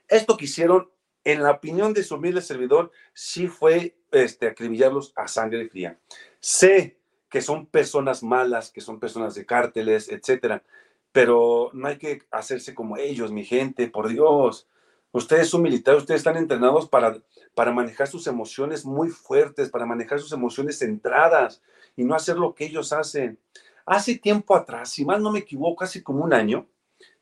Esto 0.09 0.37
que 0.37 0.47
hicieron, 0.47 0.91
en 1.23 1.43
la 1.43 1.53
opinión 1.53 1.95
de 1.95 2.03
su 2.03 2.17
humilde 2.17 2.43
servidor, 2.43 2.91
sí 3.13 3.47
fue 3.47 3.97
este, 4.11 4.49
acribillarlos 4.49 5.13
a 5.15 5.29
sangre 5.29 5.69
fría. 5.69 6.01
Sé 6.41 6.99
que 7.35 7.43
son 7.43 7.67
personas 7.67 8.23
malas, 8.23 8.71
que 8.71 8.81
son 8.81 9.01
personas 9.01 9.35
de 9.35 9.45
cárteles, 9.45 10.09
etcétera. 10.09 10.63
Pero 11.11 11.69
no 11.73 11.89
hay 11.89 11.99
que 11.99 12.23
hacerse 12.31 12.77
como 12.77 12.97
ellos, 12.97 13.33
mi 13.33 13.45
gente, 13.45 13.89
por 13.89 14.07
Dios. 14.07 14.69
Ustedes 15.11 15.49
son 15.49 15.63
militares, 15.63 16.03
ustedes 16.03 16.21
están 16.21 16.37
entrenados 16.37 16.89
para, 16.89 17.19
para 17.57 17.73
manejar 17.73 18.07
sus 18.07 18.29
emociones 18.29 18.87
muy 18.87 19.09
fuertes, 19.09 19.69
para 19.69 19.85
manejar 19.85 20.21
sus 20.21 20.31
emociones 20.31 20.79
centradas 20.79 21.61
y 21.97 22.05
no 22.05 22.15
hacer 22.15 22.37
lo 22.37 22.55
que 22.55 22.67
ellos 22.67 22.93
hacen. 22.93 23.37
Hace 23.85 24.17
tiempo 24.17 24.55
atrás, 24.55 24.91
si 24.91 25.05
más 25.05 25.21
no 25.21 25.33
me 25.33 25.41
equivoco, 25.41 25.83
hace 25.83 26.05
como 26.05 26.23
un 26.23 26.33
año, 26.33 26.69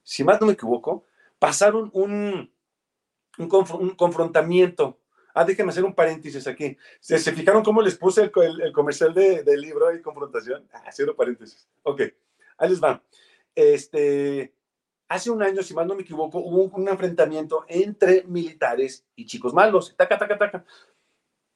si 0.02 0.24
más 0.24 0.38
no 0.42 0.46
me 0.46 0.52
equivoco, 0.52 1.04
pasaron 1.38 1.88
un, 1.94 2.52
un, 3.38 3.66
un 3.80 3.90
confrontamiento 3.96 4.98
Ah, 5.34 5.44
déjenme 5.44 5.70
hacer 5.70 5.84
un 5.84 5.94
paréntesis 5.94 6.46
aquí. 6.46 6.76
¿Se, 7.00 7.18
fijaron 7.32 7.62
cómo 7.62 7.80
les 7.80 7.96
puse 7.96 8.22
el, 8.22 8.72
comercial 8.72 9.14
del 9.14 9.44
de 9.44 9.56
libro 9.56 9.94
y 9.94 10.02
confrontación? 10.02 10.68
Ah, 10.72 10.92
cierro 10.92 11.16
paréntesis. 11.16 11.68
Ok, 11.82 12.02
ahí 12.58 12.68
les 12.68 12.82
va. 12.82 13.02
Este, 13.54 14.54
hace 15.08 15.30
un 15.30 15.42
año, 15.42 15.62
si 15.62 15.74
mal 15.74 15.86
no 15.86 15.94
me 15.94 16.02
equivoco, 16.02 16.38
hubo 16.38 16.64
un, 16.76 16.88
enfrentamiento 16.88 17.64
entre 17.68 18.24
militares 18.24 19.06
y 19.16 19.26
chicos 19.26 19.54
malos. 19.54 19.94
Taca, 19.96 20.18
taca, 20.18 20.38
taca. 20.38 20.64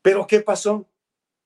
Pero 0.03 0.27
¿qué 0.27 0.41
pasó? 0.41 0.89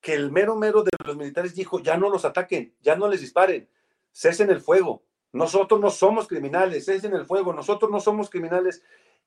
Que 0.00 0.14
el 0.14 0.30
mero 0.30 0.56
mero 0.56 0.82
de 0.82 0.90
los 1.04 1.16
militares 1.16 1.54
dijo, 1.54 1.80
ya 1.80 1.96
no 1.96 2.10
los 2.10 2.24
ataquen, 2.24 2.74
ya 2.80 2.96
no 2.96 3.08
les 3.08 3.20
disparen, 3.20 3.68
cesen 4.12 4.50
el 4.50 4.60
fuego. 4.60 5.02
Nosotros 5.32 5.80
no 5.80 5.90
somos 5.90 6.26
criminales, 6.26 6.86
cesen 6.86 7.14
el 7.14 7.24
fuego, 7.24 7.52
nosotros 7.52 7.90
no 7.90 8.00
somos 8.00 8.30
criminales 8.30 8.82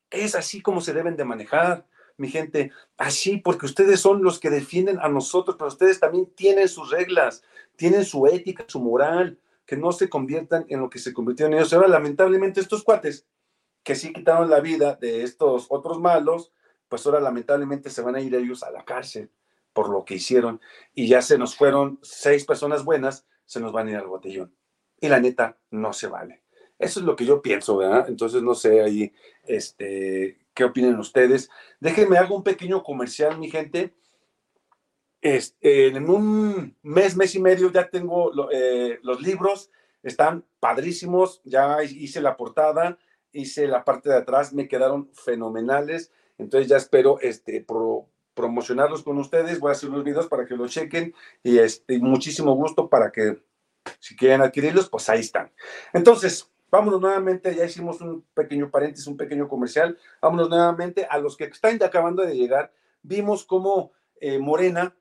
Es 0.10 0.36
así 0.36 0.62
como 0.62 0.82
se 0.82 0.94
deben 0.94 1.16
de 1.16 1.26
manejar, 1.26 1.86
mi 2.18 2.30
gente. 2.30 2.72
Así, 2.98 3.38
porque 3.38 3.66
ustedes 3.66 4.00
son 4.00 4.24
los 4.24 4.40
que 4.40 4.50
defienden 4.50 5.00
a 5.00 5.10
nosotros, 5.10 5.56
pero 5.58 5.68
ustedes 5.68 6.00
también 6.00 6.28
tienen 6.36 6.68
sus 6.70 6.92
reglas, 6.92 7.44
tienen 7.76 8.06
su 8.06 8.28
ética, 8.28 8.66
su 8.68 8.80
moral, 8.80 9.40
que 9.66 9.78
no 9.78 9.92
se 9.92 10.10
conviertan 10.10 10.66
en 10.70 10.80
lo 10.80 10.90
que 10.90 11.00
se 11.00 11.14
convirtieron 11.14 11.54
ellos. 11.54 11.74
Ahora, 11.74 11.88
lamentablemente, 11.88 12.60
estos 12.60 12.84
cuates 12.84 13.26
que 13.84 13.96
sí 13.96 14.14
quitaron 14.14 14.50
la 14.50 14.60
vida 14.60 14.96
de 14.96 15.24
estos 15.24 15.68
otros 15.70 16.00
malos, 16.00 16.52
pues 16.88 17.06
ahora 17.06 17.20
lamentablemente 17.20 17.90
se 17.90 18.02
van 18.02 18.16
a 18.16 18.22
ir 18.22 18.34
ellos 18.36 18.64
a 18.64 18.72
la 18.72 18.86
cárcel 18.86 19.30
por 19.74 19.90
lo 19.90 20.06
que 20.06 20.16
hicieron 20.16 20.62
y 20.94 21.08
ya 21.08 21.22
se 21.22 21.38
nos 21.38 21.56
fueron 21.56 22.00
seis 22.02 22.46
personas 22.46 22.86
buenas, 22.86 23.26
se 23.46 23.60
nos 23.60 23.72
van 23.74 23.88
a 23.88 23.92
ir 23.92 23.98
al 23.98 24.08
botellón. 24.08 24.56
Y 25.02 25.10
la 25.10 25.20
neta, 25.20 25.58
no 25.72 25.92
se 25.92 26.08
vale. 26.08 26.44
Eso 26.80 27.00
es 27.00 27.06
lo 27.06 27.16
que 27.16 27.26
yo 27.26 27.42
pienso, 27.42 27.78
¿verdad? 27.78 28.06
Entonces, 28.08 28.42
no 28.42 28.56
sé 28.56 28.82
ahí, 28.82 29.14
este, 29.44 30.43
¿qué 30.54 30.64
opinan 30.64 31.00
ustedes? 31.00 31.50
Déjenme 31.80 32.18
hago 32.18 32.36
un 32.36 32.44
pequeño 32.44 32.84
comercial, 32.84 33.38
mi 33.38 33.50
gente. 33.50 33.94
Este, 35.22 35.88
en 35.88 36.10
un 36.10 36.76
mes, 36.82 37.16
mes 37.16 37.34
y 37.36 37.40
medio 37.40 37.72
ya 37.72 37.90
tengo 37.90 38.32
eh, 38.52 39.00
los 39.04 39.22
libros, 39.22 39.72
están 40.04 40.46
padrísimos, 40.60 41.42
ya 41.46 41.82
hice 41.82 42.20
la 42.20 42.36
portada, 42.36 42.98
hice 43.32 43.68
la 43.68 43.86
parte 43.86 44.10
de 44.10 44.18
atrás, 44.18 44.52
me 44.52 44.68
quedaron 44.68 45.10
fenomenales, 45.14 46.12
entonces 46.38 46.68
ya 46.68 46.76
espero 46.76 47.20
este, 47.22 47.66
promocionarlos 48.34 49.04
con 49.04 49.18
ustedes, 49.18 49.62
voy 49.62 49.70
a 49.70 49.72
hacer 49.72 49.90
unos 49.90 50.04
videos 50.04 50.28
para 50.28 50.46
que 50.46 50.58
los 50.58 50.72
chequen 50.72 51.14
y 51.42 51.58
este, 51.58 52.00
muchísimo 52.00 52.54
gusto 52.54 52.90
para 52.90 53.10
que 53.10 53.42
si 54.00 54.18
quieren 54.18 54.42
adquirirlos, 54.42 54.90
pues 54.90 55.08
ahí 55.10 55.22
están. 55.22 55.52
Entonces, 55.94 56.53
vámonos 56.74 57.00
nuevamente, 57.00 57.56
ya 57.56 57.66
hicimos 57.66 58.02
un 58.02 58.26
pequeño 58.34 58.72
paréntesis, 58.72 59.06
un 59.06 59.16
pequeño 59.16 59.48
comercial, 59.48 59.96
vámonos 60.20 60.50
nuevamente 60.50 61.06
a 61.08 61.20
los 61.20 61.38
que 61.38 61.44
están 61.44 61.78
acabando 61.84 62.24
de 62.24 62.36
llegar, 62.36 62.74
vimos 63.04 63.46
cómo 63.46 63.92
eh, 64.20 64.40
Morena, 64.40 64.96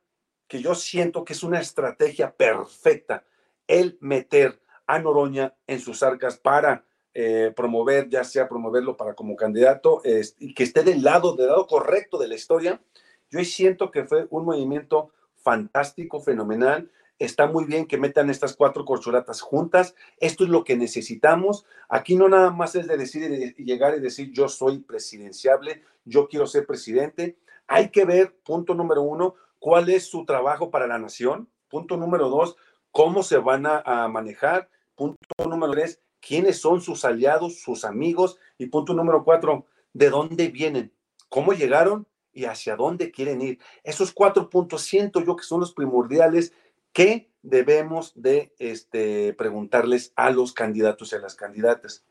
que 0.46 0.60
yo 0.60 0.74
siento 0.74 1.24
que 1.24 1.32
es 1.32 1.42
una 1.42 1.60
estrategia 1.60 2.30
perfecta, 2.30 3.24
el 3.66 3.96
meter 4.02 4.60
a 4.86 4.98
Noroña 4.98 5.54
en 5.66 5.80
sus 5.80 6.02
arcas 6.02 6.36
para 6.36 6.84
eh, 7.14 7.54
promover, 7.56 8.06
ya 8.10 8.22
sea 8.22 8.50
promoverlo 8.50 8.94
para 8.94 9.14
como 9.14 9.34
candidato 9.34 10.02
y 10.38 10.52
que 10.52 10.64
esté 10.64 10.82
del 10.82 11.02
lado, 11.02 11.36
del 11.36 11.46
lado 11.46 11.66
correcto 11.66 12.18
de 12.18 12.28
la 12.28 12.34
historia, 12.34 12.82
yo 13.30 13.42
siento 13.44 13.90
que 13.90 14.04
fue 14.04 14.26
un 14.28 14.44
movimiento 14.44 15.10
fantástico, 15.36 16.20
fenomenal. 16.20 16.90
Está 17.22 17.46
muy 17.46 17.66
bien 17.66 17.86
que 17.86 17.98
metan 17.98 18.30
estas 18.30 18.56
cuatro 18.56 18.84
corcholatas 18.84 19.42
juntas. 19.42 19.94
Esto 20.18 20.42
es 20.42 20.50
lo 20.50 20.64
que 20.64 20.76
necesitamos. 20.76 21.64
Aquí 21.88 22.16
no 22.16 22.28
nada 22.28 22.50
más 22.50 22.74
es 22.74 22.88
de 22.88 22.96
decir 22.96 23.54
llegar 23.54 23.96
y 23.96 24.00
decir 24.00 24.32
yo 24.32 24.48
soy 24.48 24.80
presidenciable, 24.80 25.84
yo 26.04 26.26
quiero 26.26 26.48
ser 26.48 26.66
presidente. 26.66 27.38
Hay 27.68 27.90
que 27.90 28.04
ver, 28.04 28.34
punto 28.42 28.74
número 28.74 29.02
uno, 29.02 29.36
cuál 29.60 29.88
es 29.88 30.10
su 30.10 30.24
trabajo 30.24 30.72
para 30.72 30.88
la 30.88 30.98
nación. 30.98 31.48
Punto 31.68 31.96
número 31.96 32.28
dos, 32.28 32.56
cómo 32.90 33.22
se 33.22 33.38
van 33.38 33.66
a, 33.66 33.82
a 33.86 34.08
manejar. 34.08 34.68
Punto 34.96 35.16
número 35.48 35.74
tres, 35.74 36.00
quiénes 36.20 36.60
son 36.60 36.80
sus 36.80 37.04
aliados, 37.04 37.60
sus 37.60 37.84
amigos. 37.84 38.36
Y 38.58 38.66
punto 38.66 38.94
número 38.94 39.22
cuatro, 39.22 39.66
de 39.92 40.10
dónde 40.10 40.48
vienen, 40.48 40.92
cómo 41.28 41.52
llegaron 41.52 42.04
y 42.32 42.46
hacia 42.46 42.74
dónde 42.74 43.12
quieren 43.12 43.42
ir. 43.42 43.60
Esos 43.84 44.10
cuatro 44.10 44.50
puntos 44.50 44.82
siento 44.82 45.20
yo 45.20 45.36
que 45.36 45.44
son 45.44 45.60
los 45.60 45.72
primordiales 45.72 46.52
que 46.92 47.30
debemos 47.42 48.12
de 48.14 48.54
este, 48.58 49.32
preguntarles 49.34 50.12
a 50.16 50.30
los 50.30 50.52
candidatos 50.52 51.12
y 51.12 51.16
a 51.16 51.18
las 51.18 51.34
candidatas. 51.34 52.04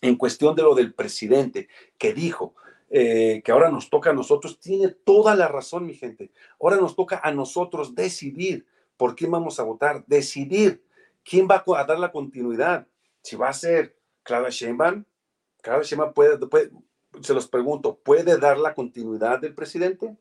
En 0.00 0.16
cuestión 0.16 0.56
de 0.56 0.62
lo 0.62 0.74
del 0.74 0.94
presidente 0.94 1.68
que 1.98 2.14
dijo 2.14 2.54
eh, 2.94 3.42
que 3.42 3.52
ahora 3.52 3.70
nos 3.70 3.88
toca 3.88 4.10
a 4.10 4.14
nosotros, 4.14 4.60
tiene 4.60 4.88
toda 4.88 5.34
la 5.34 5.48
razón, 5.48 5.86
mi 5.86 5.94
gente. 5.94 6.30
Ahora 6.60 6.76
nos 6.76 6.94
toca 6.94 7.20
a 7.22 7.32
nosotros 7.32 7.94
decidir 7.94 8.66
por 8.98 9.14
quién 9.16 9.30
vamos 9.30 9.58
a 9.58 9.62
votar, 9.62 10.04
decidir 10.06 10.84
quién 11.24 11.48
va 11.48 11.64
a 11.66 11.84
dar 11.84 11.98
la 11.98 12.12
continuidad. 12.12 12.86
Si 13.22 13.36
va 13.36 13.48
a 13.48 13.54
ser 13.54 13.96
Clara 14.22 14.50
Sheinbaum, 14.50 15.04
Clara 15.62 15.82
Sheinbaum 15.82 16.12
puede, 16.12 16.38
puede, 16.46 16.70
se 17.22 17.32
los 17.32 17.48
pregunto, 17.48 17.96
¿puede 17.96 18.38
dar 18.38 18.58
la 18.58 18.74
continuidad 18.74 19.40
del 19.40 19.54
presidente? 19.54 20.16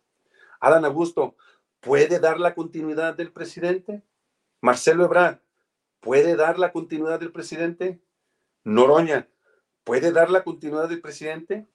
Adán 0.61 0.85
Augusto, 0.85 1.35
¿puede 1.81 2.19
dar 2.19 2.39
la 2.39 2.55
continuidad 2.55 3.15
del 3.15 3.33
presidente? 3.33 4.03
Marcelo 4.61 5.03
Ebrard, 5.03 5.39
¿puede 5.99 6.35
dar 6.35 6.57
la 6.57 6.71
continuidad 6.71 7.19
del 7.19 7.31
presidente? 7.31 7.99
Noroña, 8.63 9.27
¿puede 9.83 10.11
dar 10.11 10.29
la 10.29 10.43
continuidad 10.43 10.87
del 10.87 11.01
presidente? 11.01 11.67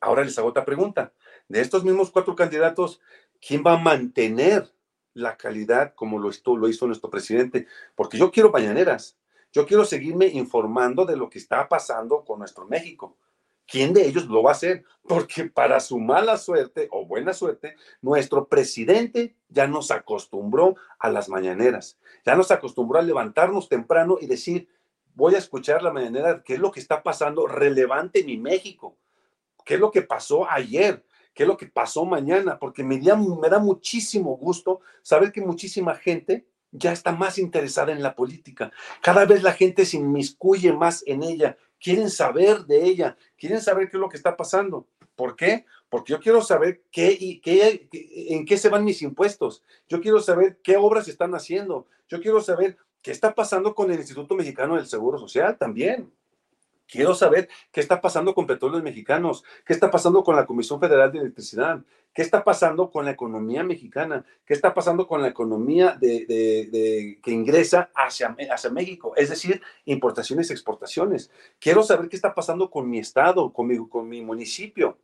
Ahora 0.00 0.22
les 0.22 0.38
hago 0.38 0.48
otra 0.48 0.64
pregunta. 0.64 1.12
De 1.48 1.60
estos 1.60 1.82
mismos 1.82 2.10
cuatro 2.10 2.36
candidatos, 2.36 3.00
¿quién 3.40 3.62
va 3.66 3.74
a 3.74 3.78
mantener 3.78 4.70
la 5.14 5.36
calidad 5.36 5.94
como 5.94 6.18
lo, 6.18 6.28
hizo 6.68 6.86
nuestro 6.86 7.10
presidente? 7.10 7.66
Porque 7.94 8.18
yo 8.18 8.30
quiero 8.30 8.50
mañaneras. 8.50 9.18
Yo 9.52 9.66
quiero 9.66 9.84
seguirme 9.84 10.26
informando 10.26 11.06
de 11.06 11.16
lo 11.16 11.30
que 11.30 11.38
está 11.38 11.68
pasando 11.68 12.24
con 12.24 12.40
nuestro 12.40 12.66
México. 12.66 13.16
¿Quién 13.66 13.92
de 13.92 14.06
ellos 14.06 14.26
lo 14.26 14.42
va 14.42 14.50
a 14.50 14.54
hacer? 14.54 14.84
Porque 15.06 15.44
para 15.44 15.80
su 15.80 15.98
mala 15.98 16.36
suerte 16.38 16.88
o 16.90 17.06
buena 17.06 17.32
suerte, 17.32 17.76
nuestro 18.00 18.48
presidente 18.48 19.36
ya 19.48 19.66
nos 19.66 19.90
acostumbró 19.90 20.76
a 20.98 21.10
las 21.10 21.28
mañaneras, 21.28 21.98
ya 22.24 22.34
nos 22.34 22.50
acostumbró 22.50 22.98
a 22.98 23.02
levantarnos 23.02 23.68
temprano 23.68 24.18
y 24.20 24.26
decir, 24.26 24.68
voy 25.14 25.34
a 25.34 25.38
escuchar 25.38 25.82
la 25.82 25.92
mañanera, 25.92 26.42
qué 26.42 26.54
es 26.54 26.60
lo 26.60 26.70
que 26.70 26.80
está 26.80 27.02
pasando 27.02 27.46
relevante 27.46 28.20
en 28.20 28.26
mi 28.26 28.38
México, 28.38 28.96
qué 29.64 29.74
es 29.74 29.80
lo 29.80 29.90
que 29.90 30.02
pasó 30.02 30.50
ayer, 30.50 31.04
qué 31.34 31.42
es 31.44 31.48
lo 31.48 31.56
que 31.56 31.66
pasó 31.66 32.04
mañana, 32.04 32.58
porque 32.58 32.82
me 32.82 32.98
da, 32.98 33.16
me 33.16 33.48
da 33.48 33.58
muchísimo 33.58 34.36
gusto 34.36 34.80
saber 35.02 35.32
que 35.32 35.40
muchísima 35.40 35.94
gente 35.94 36.46
ya 36.70 36.92
está 36.92 37.12
más 37.12 37.38
interesada 37.38 37.92
en 37.92 38.02
la 38.02 38.16
política. 38.16 38.72
Cada 39.00 39.24
vez 39.26 39.42
la 39.42 39.52
gente 39.52 39.86
se 39.86 39.96
inmiscuye 39.96 40.72
más 40.72 41.04
en 41.06 41.22
ella, 41.22 41.56
quieren 41.84 42.08
saber 42.08 42.64
de 42.64 42.82
ella, 42.82 43.14
quieren 43.36 43.60
saber 43.60 43.90
qué 43.90 43.98
es 43.98 44.00
lo 44.00 44.08
que 44.08 44.16
está 44.16 44.34
pasando. 44.34 44.88
¿Por 45.14 45.36
qué? 45.36 45.66
Porque 45.90 46.12
yo 46.14 46.18
quiero 46.18 46.40
saber 46.40 46.82
qué 46.90 47.14
y 47.20 47.40
qué, 47.40 47.86
en 47.92 48.46
qué 48.46 48.56
se 48.56 48.70
van 48.70 48.86
mis 48.86 49.02
impuestos. 49.02 49.62
Yo 49.86 50.00
quiero 50.00 50.18
saber 50.20 50.58
qué 50.62 50.78
obras 50.78 51.08
están 51.08 51.34
haciendo. 51.34 51.86
Yo 52.08 52.22
quiero 52.22 52.40
saber 52.40 52.78
qué 53.02 53.10
está 53.10 53.34
pasando 53.34 53.74
con 53.74 53.90
el 53.92 53.98
Instituto 53.98 54.34
Mexicano 54.34 54.76
del 54.76 54.86
Seguro 54.86 55.18
Social 55.18 55.58
también. 55.58 56.10
Quiero 56.86 57.14
saber 57.14 57.48
qué 57.72 57.80
está 57.80 58.00
pasando 58.00 58.34
con 58.34 58.46
Petróleos 58.46 58.82
Mexicanos, 58.82 59.42
qué 59.64 59.72
está 59.72 59.90
pasando 59.90 60.22
con 60.22 60.36
la 60.36 60.46
Comisión 60.46 60.78
Federal 60.80 61.10
de 61.10 61.20
Electricidad, 61.20 61.82
qué 62.12 62.22
está 62.22 62.44
pasando 62.44 62.90
con 62.90 63.04
la 63.04 63.10
economía 63.10 63.64
mexicana, 63.64 64.24
qué 64.44 64.54
está 64.54 64.74
pasando 64.74 65.06
con 65.06 65.22
la 65.22 65.28
economía 65.28 65.96
de, 66.00 67.18
que 67.22 67.30
ingresa 67.30 67.90
hacia, 67.94 68.36
hacia 68.50 68.70
México, 68.70 69.14
es 69.16 69.30
decir, 69.30 69.62
importaciones 69.86 70.50
exportaciones. 70.50 71.30
Quiero 71.58 71.82
saber 71.82 72.08
qué 72.08 72.16
está 72.16 72.34
pasando 72.34 72.70
con 72.70 72.88
mi 72.88 72.98
estado, 72.98 73.52
con 73.52 73.66
mi, 73.66 73.88
con 73.88 74.08
mi 74.08 74.22
municipio. 74.22 74.98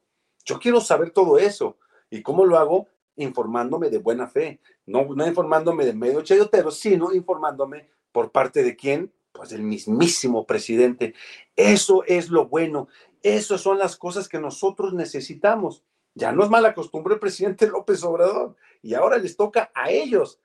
Yo 0.44 0.58
quiero 0.58 0.80
saber 0.80 1.10
todo 1.10 1.38
eso. 1.38 1.76
¿Y 2.10 2.22
cómo 2.22 2.44
lo 2.44 2.58
hago? 2.58 2.88
Informándome 3.16 3.90
de 3.90 3.98
buena 3.98 4.26
fe, 4.26 4.60
no, 4.86 5.04
no 5.04 5.26
informándome 5.26 5.84
de 5.84 5.92
medio 5.92 6.22
chayotero, 6.22 6.70
sino 6.70 7.12
informándome 7.12 7.88
por 8.12 8.30
parte 8.30 8.62
de 8.62 8.76
quién, 8.76 9.12
pues 9.32 9.52
el 9.52 9.62
mismísimo 9.62 10.46
presidente. 10.46 11.14
Eso 11.56 12.04
es 12.06 12.30
lo 12.30 12.48
bueno. 12.48 12.88
Esas 13.22 13.60
son 13.60 13.78
las 13.78 13.96
cosas 13.96 14.28
que 14.28 14.38
nosotros 14.38 14.92
necesitamos. 14.94 15.84
Ya 16.14 16.32
no 16.32 16.42
es 16.42 16.50
mala 16.50 16.74
costumbre 16.74 17.14
el 17.14 17.20
presidente 17.20 17.66
López 17.68 18.02
Obrador 18.04 18.56
y 18.82 18.94
ahora 18.94 19.18
les 19.18 19.36
toca 19.36 19.70
a 19.74 19.90
ellos, 19.90 20.40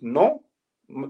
no 0.00 0.42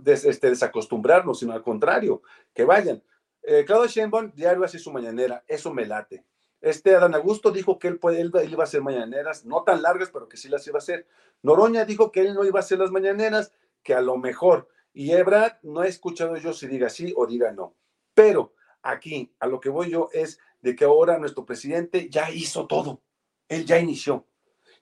este, 0.04 0.50
desacostumbrarnos, 0.50 1.38
sino 1.38 1.52
al 1.52 1.62
contrario, 1.62 2.22
que 2.54 2.64
vayan. 2.64 3.02
Eh, 3.42 3.64
Claudio 3.64 3.88
Sheinbaum 3.88 4.32
diario 4.34 4.64
hace 4.64 4.78
su 4.78 4.92
mañanera, 4.92 5.42
eso 5.46 5.72
me 5.72 5.86
late. 5.86 6.24
Este 6.60 6.94
Adán 6.94 7.14
Augusto 7.14 7.50
dijo 7.50 7.78
que 7.78 7.88
él, 7.88 7.98
puede, 7.98 8.20
él, 8.20 8.30
iba 8.50 8.62
a 8.62 8.66
hacer 8.66 8.82
mañaneras, 8.82 9.46
no 9.46 9.62
tan 9.62 9.80
largas, 9.80 10.10
pero 10.10 10.28
que 10.28 10.36
sí 10.36 10.48
las 10.50 10.66
iba 10.66 10.76
a 10.76 10.78
hacer. 10.84 11.06
Noroña 11.42 11.86
dijo 11.86 12.12
que 12.12 12.20
él 12.20 12.34
no 12.34 12.44
iba 12.44 12.58
a 12.58 12.62
hacer 12.62 12.78
las 12.78 12.90
mañaneras, 12.90 13.52
que 13.82 13.94
a 13.94 14.02
lo 14.02 14.18
mejor 14.18 14.68
y 14.92 15.12
Ebrard 15.12 15.58
no 15.62 15.82
he 15.82 15.88
escuchado 15.88 16.36
yo 16.36 16.52
si 16.52 16.66
diga 16.66 16.88
sí 16.90 17.12
o 17.16 17.26
diga 17.26 17.52
no. 17.52 17.74
Pero 18.14 18.54
aquí 18.82 19.32
a 19.38 19.46
lo 19.46 19.60
que 19.60 19.68
voy 19.68 19.90
yo 19.90 20.08
es 20.12 20.38
de 20.60 20.74
que 20.74 20.84
ahora 20.84 21.18
nuestro 21.18 21.44
presidente 21.44 22.08
ya 22.10 22.30
hizo 22.30 22.66
todo. 22.66 23.00
Él 23.48 23.64
ya 23.64 23.78
inició. 23.78 24.26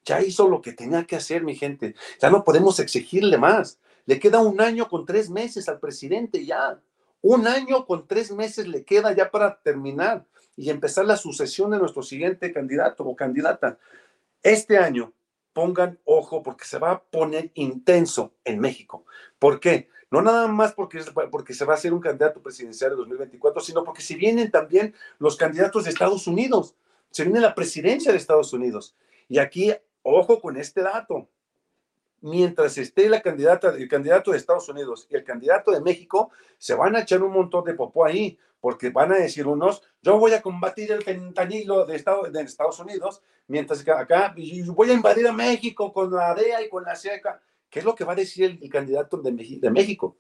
Ya 0.05 0.23
hizo 0.23 0.49
lo 0.49 0.63
que 0.63 0.73
tenía 0.73 1.05
que 1.05 1.17
hacer, 1.17 1.43
mi 1.43 1.55
gente. 1.55 1.95
Ya 2.21 2.31
no 2.31 2.45
podemos 2.45 2.81
exigirle 2.81 3.37
más. 3.37 3.79
Le 4.07 4.19
queda 4.19 4.41
un 4.41 4.61
año 4.61 4.89
con 4.89 5.05
tres 5.05 5.29
meses 5.29 5.69
al 5.69 5.81
presidente 5.81 6.45
ya. 6.45 6.81
Un 7.21 7.47
año 7.47 7.85
con 7.85 8.07
tres 8.07 8.31
meses 8.31 8.67
le 8.69 8.85
queda 8.85 9.15
ya 9.15 9.31
para 9.31 9.61
terminar 9.61 10.25
y 10.57 10.71
empezar 10.71 11.05
la 11.05 11.17
sucesión 11.17 11.71
de 11.71 11.79
nuestro 11.79 12.03
siguiente 12.03 12.53
candidato 12.53 13.05
o 13.05 13.15
candidata. 13.15 13.79
Este 14.43 14.79
año, 14.79 15.13
pongan 15.53 15.99
ojo 16.05 16.43
porque 16.43 16.65
se 16.65 16.79
va 16.79 16.93
a 16.93 17.03
poner 17.03 17.51
intenso 17.55 18.35
en 18.45 18.61
México. 18.61 19.05
¿Por 19.39 19.61
qué? 19.61 19.89
No 20.11 20.23
nada 20.23 20.47
más 20.47 20.73
porque, 20.73 21.01
porque 21.31 21.53
se 21.53 21.65
va 21.65 21.75
a 21.75 21.77
hacer 21.77 21.93
un 21.93 22.01
candidato 22.01 22.43
presidencial 22.43 22.91
de 22.91 22.97
2024, 22.97 23.61
sino 23.61 23.85
porque 23.85 24.03
si 24.03 24.15
vienen 24.15 24.51
también 24.51 24.95
los 25.19 25.37
candidatos 25.37 25.85
de 25.85 25.91
Estados 25.91 26.27
Unidos. 26.27 26.75
se 27.11 27.25
viene 27.25 27.41
la 27.41 27.55
presidencia 27.55 28.13
de 28.13 28.19
Estados 28.19 28.53
Unidos. 28.53 28.95
Y 29.29 29.39
aquí, 29.39 29.73
ojo 30.03 30.41
con 30.41 30.57
este 30.57 30.83
dato, 30.83 31.29
mientras 32.21 32.77
esté 32.79 33.09
la 33.09 33.21
candidata, 33.21 33.69
el 33.71 33.89
candidato 33.89 34.31
de 34.31 34.39
Estados 34.39 34.69
Unidos 34.69 35.07
y 35.11 35.17
el 35.17 35.25
candidato 35.25 35.71
de 35.71 35.81
México, 35.81 36.31
se 36.59 36.75
van 36.75 36.97
a 36.97 37.01
echar 37.01 37.23
un 37.23 37.33
montón 37.33 37.65
de 37.65 37.75
popó 37.75 38.05
ahí, 38.05 38.39
porque 38.61 38.91
van 38.91 39.13
a 39.13 39.17
decir 39.17 39.47
unos, 39.47 39.83
yo 40.03 40.19
voy 40.19 40.33
a 40.33 40.43
combatir 40.43 40.91
el 40.93 41.03
fentanilo 41.03 41.87
de, 41.87 42.03
de 42.33 42.43
Estados 42.43 42.81
Unidos, 42.81 43.23
mientras 43.47 43.85
que 43.85 43.91
acá 43.91 44.35
voy 44.35 44.91
a 44.91 44.95
invadir 44.95 45.29
a 45.29 45.33
México 45.33 45.93
con 45.93 46.11
la 46.13 46.35
DEA 46.35 46.63
y 46.63 46.69
con 46.69 46.83
la 46.85 46.97
CECA. 46.97 47.41
¿Qué 47.71 47.81
es 47.81 47.85
lo 47.85 47.95
que 47.95 48.05
va 48.05 48.13
a 48.13 48.17
decir 48.17 48.59
el, 48.61 48.71
candidato 48.71 49.19
de, 49.19 49.31
de 49.33 49.71
México? 49.71 50.17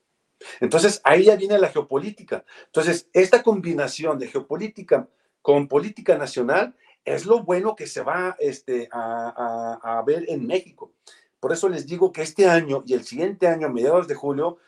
Entonces, 0.61 1.01
ahí 1.05 1.25
ya 1.25 1.37
viene 1.37 1.59
la 1.59 1.69
geopolítica. 1.69 2.45
Entonces, 2.67 3.09
esta 3.13 3.43
combinación 3.43 4.19
de 4.19 4.29
geopolítica 4.29 5.09
con 5.43 5.67
política 5.67 6.17
nacional 6.17 6.77
es 7.05 7.27
lo 7.27 7.43
bueno 7.43 7.75
que 7.75 7.87
se 7.87 8.03
va 8.03 8.37
este, 8.39 8.89
a, 8.93 9.79
a, 9.83 9.99
a 9.99 10.03
ver 10.03 10.25
en 10.29 10.47
México. 10.47 10.93
Por 11.41 11.53
eso 11.53 11.69
les 11.69 11.87
digo 11.87 12.13
que 12.13 12.23
este 12.23 12.47
año 12.47 12.83
y 12.87 12.95
el 12.95 13.05
siguiente 13.05 13.47
año, 13.47 13.67
a 13.67 13.71
mediados 13.71 14.09
de 14.09 14.15
julio, 14.15 14.59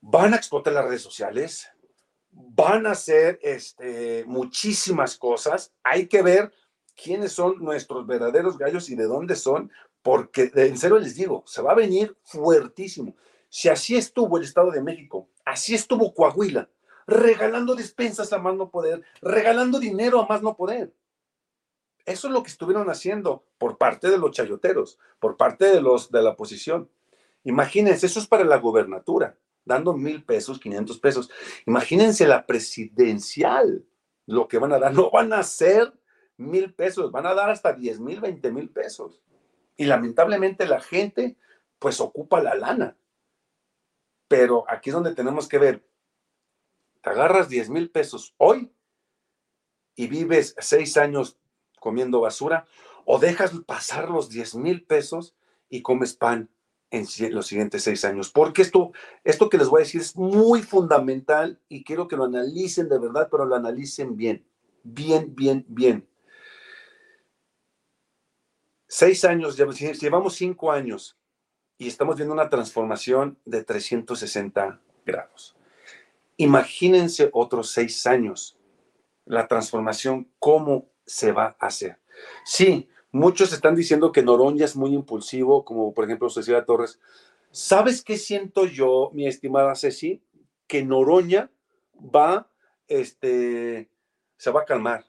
van 0.00 0.34
a 0.34 0.36
explotar 0.36 0.72
las 0.72 0.84
redes 0.84 1.02
sociales, 1.02 1.68
van 2.30 2.86
a 2.86 2.92
hacer 2.92 3.38
este, 3.42 4.24
muchísimas 4.26 5.16
cosas. 5.16 5.72
Hay 5.82 6.06
que 6.06 6.22
ver 6.22 6.52
quiénes 6.94 7.32
son 7.32 7.62
nuestros 7.62 8.06
verdaderos 8.06 8.58
gallos 8.58 8.88
y 8.90 8.96
de 8.96 9.04
dónde 9.04 9.36
son, 9.36 9.70
porque 10.06 10.52
en 10.54 10.78
serio 10.78 11.00
les 11.00 11.16
digo, 11.16 11.42
se 11.48 11.60
va 11.60 11.72
a 11.72 11.74
venir 11.74 12.16
fuertísimo. 12.22 13.16
Si 13.48 13.68
así 13.68 13.96
estuvo 13.96 14.38
el 14.38 14.44
Estado 14.44 14.70
de 14.70 14.80
México, 14.80 15.30
así 15.44 15.74
estuvo 15.74 16.14
Coahuila, 16.14 16.70
regalando 17.08 17.74
despensas 17.74 18.32
a 18.32 18.38
más 18.38 18.54
no 18.54 18.70
poder, 18.70 19.02
regalando 19.20 19.80
dinero 19.80 20.20
a 20.20 20.28
más 20.28 20.42
no 20.42 20.56
poder. 20.56 20.94
Eso 22.04 22.28
es 22.28 22.32
lo 22.32 22.44
que 22.44 22.50
estuvieron 22.50 22.88
haciendo 22.88 23.46
por 23.58 23.78
parte 23.78 24.08
de 24.08 24.16
los 24.16 24.30
chayoteros, 24.30 24.96
por 25.18 25.36
parte 25.36 25.64
de 25.64 25.80
los 25.80 26.12
de 26.12 26.22
la 26.22 26.30
oposición. 26.30 26.88
Imagínense, 27.42 28.06
eso 28.06 28.20
es 28.20 28.28
para 28.28 28.44
la 28.44 28.58
gubernatura, 28.58 29.36
dando 29.64 29.92
mil 29.92 30.22
pesos, 30.22 30.60
quinientos 30.60 31.00
pesos. 31.00 31.28
Imagínense 31.66 32.28
la 32.28 32.46
presidencial, 32.46 33.84
lo 34.26 34.46
que 34.46 34.58
van 34.58 34.72
a 34.72 34.78
dar. 34.78 34.94
No 34.94 35.10
van 35.10 35.32
a 35.32 35.42
ser 35.42 35.92
mil 36.36 36.72
pesos, 36.74 37.10
van 37.10 37.26
a 37.26 37.34
dar 37.34 37.50
hasta 37.50 37.72
diez 37.72 37.98
mil, 37.98 38.20
veinte 38.20 38.52
mil 38.52 38.70
pesos. 38.70 39.20
Y 39.76 39.84
lamentablemente 39.84 40.66
la 40.66 40.80
gente, 40.80 41.36
pues 41.78 42.00
ocupa 42.00 42.42
la 42.42 42.54
lana. 42.54 42.96
Pero 44.28 44.64
aquí 44.68 44.90
es 44.90 44.94
donde 44.94 45.14
tenemos 45.14 45.48
que 45.48 45.58
ver, 45.58 45.86
te 47.02 47.10
agarras 47.10 47.48
diez 47.48 47.68
mil 47.68 47.90
pesos 47.90 48.34
hoy 48.38 48.72
y 49.94 50.08
vives 50.08 50.54
seis 50.58 50.96
años 50.96 51.38
comiendo 51.80 52.20
basura, 52.20 52.66
o 53.04 53.18
dejas 53.18 53.52
pasar 53.64 54.10
los 54.10 54.28
10 54.28 54.56
mil 54.56 54.84
pesos 54.84 55.36
y 55.70 55.82
comes 55.82 56.14
pan 56.14 56.50
en 56.90 57.06
los 57.32 57.46
siguientes 57.46 57.84
seis 57.84 58.04
años. 58.04 58.30
Porque 58.30 58.62
esto, 58.62 58.92
esto 59.22 59.48
que 59.48 59.58
les 59.58 59.68
voy 59.68 59.80
a 59.80 59.84
decir 59.84 60.00
es 60.00 60.16
muy 60.16 60.62
fundamental 60.62 61.60
y 61.68 61.84
quiero 61.84 62.08
que 62.08 62.16
lo 62.16 62.24
analicen 62.24 62.88
de 62.88 62.98
verdad, 62.98 63.28
pero 63.30 63.44
lo 63.44 63.54
analicen 63.54 64.16
bien, 64.16 64.44
bien, 64.82 65.34
bien, 65.34 65.64
bien. 65.68 66.08
Seis 68.88 69.24
años, 69.24 69.56
llevamos 69.56 70.36
cinco 70.36 70.70
años 70.70 71.18
y 71.78 71.88
estamos 71.88 72.16
viendo 72.16 72.32
una 72.32 72.48
transformación 72.48 73.38
de 73.44 73.64
360 73.64 74.80
grados. 75.04 75.56
Imagínense 76.36 77.30
otros 77.32 77.70
seis 77.70 78.06
años, 78.06 78.58
la 79.24 79.48
transformación, 79.48 80.30
cómo 80.38 80.90
se 81.06 81.32
va 81.32 81.56
a 81.58 81.66
hacer. 81.66 81.98
Sí, 82.44 82.88
muchos 83.10 83.52
están 83.52 83.74
diciendo 83.74 84.12
que 84.12 84.22
Noroña 84.22 84.64
es 84.64 84.76
muy 84.76 84.94
impulsivo, 84.94 85.64
como 85.64 85.94
por 85.94 86.04
ejemplo 86.04 86.28
Cecilia 86.28 86.64
Torres. 86.64 87.00
¿Sabes 87.50 88.02
qué 88.02 88.18
siento 88.18 88.66
yo, 88.66 89.10
mi 89.14 89.26
estimada 89.26 89.74
Ceci? 89.74 90.22
Que 90.66 90.84
Noroña 90.84 91.50
va, 91.94 92.50
este, 92.86 93.88
se 94.36 94.50
va 94.50 94.60
a 94.60 94.64
calmar. 94.66 95.06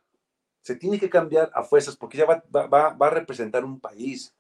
Se 0.68 0.76
tiene 0.76 1.00
que 1.00 1.10
cambiar 1.10 1.50
a 1.54 1.64
fuerzas 1.64 1.96
porque 1.96 2.18
ya 2.18 2.26
va, 2.26 2.44
va, 2.54 2.90
va 2.90 3.08
a 3.08 3.10
representar 3.10 3.64
un 3.64 3.80
país. 3.80 4.36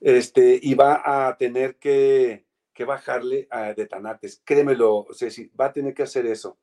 Este, 0.00 0.60
y 0.62 0.74
va 0.74 1.02
a 1.04 1.36
tener 1.36 1.74
que, 1.74 2.46
que 2.72 2.84
bajarle 2.84 3.48
a, 3.50 3.72
de 3.72 3.86
tanates. 3.86 4.40
Créemelo, 4.44 5.08
Ceci, 5.12 5.50
va 5.60 5.66
a 5.66 5.72
tener 5.72 5.92
que 5.92 6.04
hacer 6.04 6.24
eso 6.26 6.56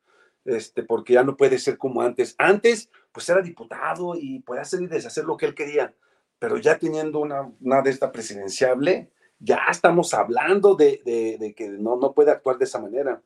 este, 0.45 0.83
porque 0.83 1.13
ya 1.13 1.23
no 1.23 1.35
puede 1.35 1.59
ser 1.59 1.77
como 1.77 2.01
antes. 2.01 2.33
Antes, 2.37 2.89
pues 3.11 3.27
era 3.27 3.41
diputado 3.41 4.15
y 4.15 4.39
podía 4.39 4.61
hacer 4.61 4.81
y 4.81 4.87
deshacer 4.87 5.25
lo 5.25 5.35
que 5.35 5.47
él 5.47 5.53
quería, 5.53 5.93
pero 6.39 6.57
ya 6.57 6.79
teniendo 6.79 7.19
una, 7.19 7.51
una 7.59 7.81
de 7.81 7.89
esta 7.89 8.09
presidenciable, 8.09 9.09
ya 9.37 9.65
estamos 9.69 10.13
hablando 10.13 10.75
de, 10.75 11.01
de, 11.37 11.53
que 11.53 11.67
no, 11.67 11.97
no 11.97 12.13
puede 12.13 12.31
actuar 12.31 12.57
de 12.57 12.63
esa 12.63 12.79
manera. 12.79 13.21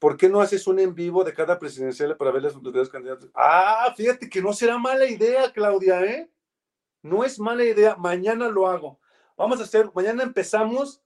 ¿Por 0.00 0.16
qué 0.16 0.28
no 0.28 0.40
haces 0.40 0.66
un 0.66 0.80
en 0.80 0.94
vivo 0.96 1.22
de 1.22 1.32
cada 1.32 1.60
presidencial 1.60 2.16
para 2.16 2.32
ver 2.32 2.42
los 2.42 2.88
candidatos? 2.88 3.30
Ah, 3.34 3.94
fíjate 3.96 4.28
que 4.28 4.42
no 4.42 4.52
será 4.52 4.78
mala 4.78 5.04
idea, 5.04 5.52
Claudia, 5.52 6.02
¿eh? 6.02 6.28
No 7.02 7.22
es 7.22 7.38
mala 7.38 7.62
idea. 7.62 7.94
Mañana 7.94 8.48
lo 8.48 8.66
hago. 8.66 8.98
Vamos 9.36 9.60
a 9.60 9.62
hacer, 9.62 9.88
mañana 9.94 10.24
empezamos 10.24 11.00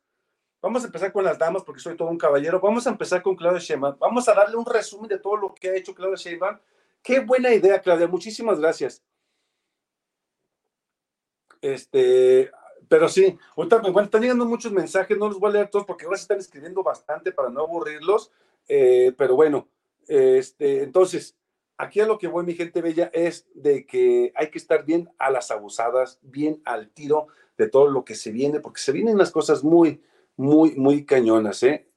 Vamos 0.64 0.82
a 0.82 0.86
empezar 0.86 1.12
con 1.12 1.22
las 1.22 1.38
damas 1.38 1.62
porque 1.62 1.82
soy 1.82 1.94
todo 1.94 2.08
un 2.08 2.16
caballero. 2.16 2.58
Vamos 2.58 2.86
a 2.86 2.90
empezar 2.90 3.20
con 3.20 3.36
Claudia 3.36 3.58
Sheinbaum. 3.58 3.98
Vamos 3.98 4.26
a 4.30 4.32
darle 4.32 4.56
un 4.56 4.64
resumen 4.64 5.08
de 5.10 5.18
todo 5.18 5.36
lo 5.36 5.54
que 5.54 5.68
ha 5.68 5.76
hecho 5.76 5.94
Claudia 5.94 6.16
Sheinbaum. 6.16 6.58
Qué 7.02 7.20
buena 7.20 7.52
idea, 7.52 7.82
Claudia. 7.82 8.08
Muchísimas 8.08 8.58
gracias. 8.58 9.04
Este, 11.60 12.50
pero 12.88 13.10
sí, 13.10 13.38
ahorita 13.56 13.76
bueno, 13.80 14.04
están 14.04 14.22
llegando 14.22 14.46
muchos 14.46 14.72
mensajes, 14.72 15.18
no 15.18 15.28
los 15.28 15.38
voy 15.38 15.50
a 15.50 15.52
leer 15.52 15.68
todos 15.68 15.84
porque 15.84 16.06
ahora 16.06 16.16
se 16.16 16.22
están 16.22 16.38
escribiendo 16.38 16.82
bastante 16.82 17.30
para 17.30 17.50
no 17.50 17.60
aburrirlos. 17.60 18.32
Eh, 18.68 19.12
pero 19.16 19.36
bueno, 19.36 19.68
este, 20.06 20.82
entonces, 20.82 21.36
aquí 21.76 22.00
a 22.00 22.06
lo 22.06 22.18
que 22.18 22.28
voy, 22.28 22.44
mi 22.44 22.54
gente 22.54 22.82
bella, 22.82 23.10
es 23.12 23.46
de 23.54 23.86
que 23.86 24.32
hay 24.34 24.50
que 24.50 24.58
estar 24.58 24.84
bien 24.84 25.10
a 25.18 25.30
las 25.30 25.50
abusadas, 25.50 26.18
bien 26.22 26.60
al 26.64 26.90
tiro 26.90 27.28
de 27.56 27.68
todo 27.68 27.88
lo 27.88 28.04
que 28.04 28.14
se 28.14 28.32
viene, 28.32 28.60
porque 28.60 28.80
se 28.80 28.92
vienen 28.92 29.18
las 29.18 29.30
cosas 29.30 29.62
muy, 29.62 30.02
muy, 30.36 30.74
muy 30.76 31.04
cañonas, 31.04 31.62
¿eh? 31.62 31.88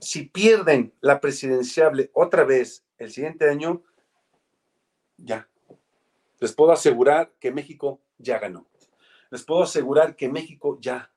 Si 0.00 0.24
pierden 0.24 0.92
la 1.00 1.20
presidenciable 1.20 2.10
otra 2.12 2.44
vez 2.44 2.84
el 2.98 3.10
siguiente 3.10 3.48
año, 3.48 3.82
ya. 5.16 5.48
Les 6.40 6.52
puedo 6.52 6.72
asegurar 6.72 7.32
que 7.38 7.52
México 7.52 8.00
ya 8.18 8.38
ganó. 8.38 8.66
Les 9.30 9.44
puedo 9.44 9.62
asegurar 9.62 10.14
que 10.14 10.28
México 10.28 10.78
ya, 10.80 11.10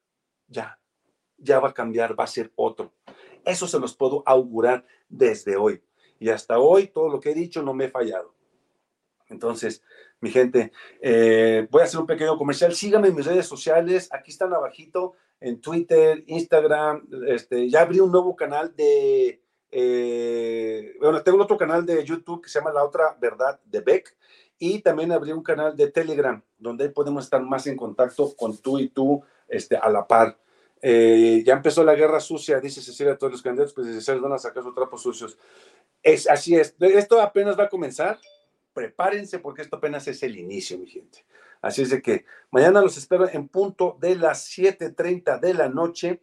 ya, 0.47 0.79
ya 1.37 1.59
va 1.59 1.69
a 1.69 1.73
cambiar, 1.73 2.17
va 2.17 2.23
a 2.23 2.27
ser 2.27 2.51
otro. 2.55 2.93
Eso 3.47 3.67
se 3.67 3.79
los 3.79 3.95
puedo 3.95 4.23
augurar 4.25 4.85
desde 5.09 5.55
hoy. 5.55 5.81
Y 6.19 6.29
hasta 6.29 6.59
hoy 6.59 6.87
todo 6.87 7.09
lo 7.09 7.19
que 7.19 7.31
he 7.31 7.35
dicho 7.35 7.63
no 7.63 7.73
me 7.73 7.85
he 7.85 7.89
fallado. 7.89 8.33
Entonces, 9.29 9.83
mi 10.21 10.29
gente, 10.29 10.71
eh, 11.01 11.67
voy 11.69 11.81
a 11.81 11.85
hacer 11.85 11.99
un 11.99 12.07
pequeño 12.07 12.37
comercial. 12.37 12.73
Síganme 12.73 13.09
en 13.09 13.15
mis 13.15 13.25
redes 13.25 13.45
sociales. 13.45 14.09
Aquí 14.11 14.31
están 14.31 14.53
abajito 14.53 15.15
en 15.39 15.61
Twitter, 15.61 16.23
Instagram, 16.27 17.07
este, 17.27 17.69
ya 17.69 17.81
abrí 17.81 17.99
un 17.99 18.11
nuevo 18.11 18.35
canal 18.35 18.75
de, 18.75 19.41
eh, 19.71 20.95
bueno, 20.99 21.21
tengo 21.21 21.43
otro 21.43 21.57
canal 21.57 21.85
de 21.85 22.03
YouTube 22.03 22.41
que 22.41 22.49
se 22.49 22.59
llama 22.59 22.73
La 22.73 22.83
Otra 22.83 23.15
Verdad 23.19 23.59
de 23.65 23.81
Beck 23.81 24.15
y 24.57 24.81
también 24.81 25.11
abrí 25.11 25.31
un 25.31 25.43
canal 25.43 25.75
de 25.75 25.91
Telegram 25.91 26.41
donde 26.57 26.89
podemos 26.89 27.25
estar 27.25 27.41
más 27.43 27.67
en 27.67 27.77
contacto 27.77 28.35
con 28.35 28.57
tú 28.57 28.79
y 28.79 28.89
tú 28.89 29.23
este, 29.47 29.77
a 29.77 29.89
la 29.89 30.07
par. 30.07 30.37
Eh, 30.81 31.43
ya 31.45 31.53
empezó 31.53 31.83
la 31.83 31.95
guerra 31.95 32.19
sucia, 32.19 32.59
dice 32.59 32.81
Cecilia, 32.81 33.17
todos 33.17 33.33
los 33.33 33.41
candidatos 33.41 33.73
presidenciales 33.73 34.21
van 34.21 34.33
a 34.33 34.37
sacar 34.37 34.63
sus 34.63 34.75
trapos 34.75 35.01
sucios. 35.01 35.37
Es, 36.03 36.29
así 36.29 36.55
es, 36.55 36.75
esto 36.79 37.19
apenas 37.19 37.57
va 37.57 37.63
a 37.63 37.69
comenzar, 37.69 38.19
prepárense 38.73 39.39
porque 39.39 39.63
esto 39.63 39.77
apenas 39.77 40.07
es 40.07 40.21
el 40.23 40.37
inicio, 40.37 40.77
mi 40.77 40.87
gente. 40.87 41.25
Así 41.61 41.81
es 41.81 41.89
de 41.89 42.01
que 42.01 42.25
mañana 42.51 42.81
los 42.81 42.97
espero 42.97 43.27
en 43.27 43.47
punto 43.47 43.97
de 43.99 44.15
las 44.15 44.47
7.30 44.55 45.39
de 45.39 45.53
la 45.53 45.69
noche 45.69 46.21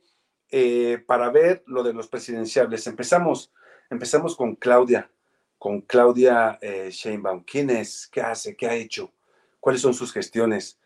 eh, 0.51 1.03
para 1.07 1.31
ver 1.31 1.65
lo 1.67 1.83
de 1.83 1.93
los 1.93 2.07
presidenciables. 2.07 2.87
Empezamos, 2.87 3.53
empezamos 3.91 4.37
con 4.37 4.55
Claudia, 4.55 5.11
con 5.59 5.81
Claudia 5.81 6.59
eh, 6.61 6.91
Sheinbaum. 6.91 7.43
¿Quién 7.45 7.71
es? 7.71 8.07
¿Qué 8.07 8.21
hace? 8.21 8.55
¿Qué 8.55 8.69
ha 8.69 8.75
hecho? 8.75 9.13
¿Cuáles 9.59 9.81
son 9.81 9.95
sus 9.95 10.13
gestiones? 10.13 10.79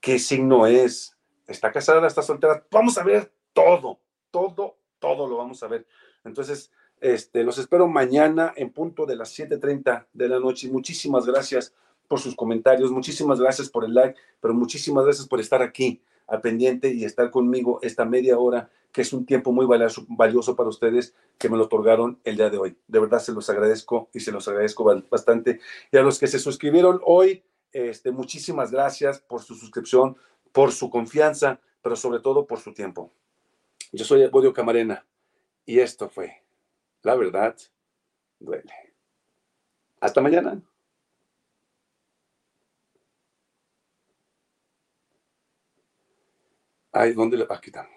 ¿Qué 0.00 0.18
signo 0.18 0.66
es? 0.66 1.15
¿Está 1.46 1.72
casada? 1.72 2.06
¿Está 2.06 2.22
soltera? 2.22 2.64
Vamos 2.70 2.98
a 2.98 3.04
ver 3.04 3.32
todo, 3.52 4.00
todo, 4.30 4.76
todo 4.98 5.26
lo 5.26 5.36
vamos 5.36 5.62
a 5.62 5.68
ver. 5.68 5.86
Entonces, 6.24 6.70
este, 7.00 7.44
los 7.44 7.58
espero 7.58 7.86
mañana 7.86 8.52
en 8.56 8.72
punto 8.72 9.06
de 9.06 9.16
las 9.16 9.38
7.30 9.38 10.06
de 10.12 10.28
la 10.28 10.40
noche. 10.40 10.68
Muchísimas 10.68 11.26
gracias 11.26 11.74
por 12.08 12.20
sus 12.20 12.34
comentarios, 12.36 12.90
muchísimas 12.90 13.40
gracias 13.40 13.68
por 13.68 13.84
el 13.84 13.94
like, 13.94 14.18
pero 14.40 14.54
muchísimas 14.54 15.04
gracias 15.04 15.26
por 15.26 15.40
estar 15.40 15.62
aquí. 15.62 16.00
al 16.28 16.40
pendiente 16.40 16.92
y 16.92 17.04
estar 17.04 17.30
conmigo 17.30 17.78
esta 17.82 18.04
media 18.04 18.36
hora, 18.36 18.68
que 18.90 19.02
es 19.02 19.12
un 19.12 19.24
tiempo 19.24 19.52
muy 19.52 19.64
valioso, 19.64 20.56
para 20.56 20.68
ustedes 20.68 21.14
que 21.38 21.48
me 21.48 21.56
lo 21.56 21.66
otorgaron 21.66 22.18
el 22.24 22.36
día 22.36 22.50
de 22.50 22.58
hoy. 22.58 22.76
De 22.88 22.98
verdad 22.98 23.20
se 23.20 23.32
los 23.32 23.48
agradezco 23.48 24.08
y 24.12 24.18
se 24.18 24.32
los 24.32 24.48
agradezco 24.48 24.82
bastante. 25.08 25.60
Y 25.92 25.96
a 25.96 26.02
los 26.02 26.18
que 26.18 26.26
se 26.26 26.40
suscribieron 26.40 27.00
hoy, 27.04 27.44
este, 27.70 28.10
muchísimas 28.10 28.72
gracias 28.72 29.20
por 29.20 29.40
su 29.40 29.54
suscripción, 29.54 30.16
por 30.56 30.72
su 30.72 30.88
confianza, 30.88 31.60
pero 31.82 31.96
sobre 31.96 32.18
todo 32.18 32.46
por 32.46 32.58
su 32.58 32.72
tiempo. 32.72 33.12
Yo 33.92 34.06
soy 34.06 34.26
Bodio 34.28 34.54
Camarena 34.54 35.06
y 35.66 35.80
esto 35.80 36.08
fue 36.08 36.42
La 37.02 37.14
Verdad 37.14 37.54
Duele. 38.38 38.72
Hasta 40.00 40.22
mañana. 40.22 40.62
Ay, 46.90 47.12
¿dónde 47.12 47.36
le 47.36 47.44
va 47.44 47.56
a 47.56 47.60
quitar? 47.60 47.95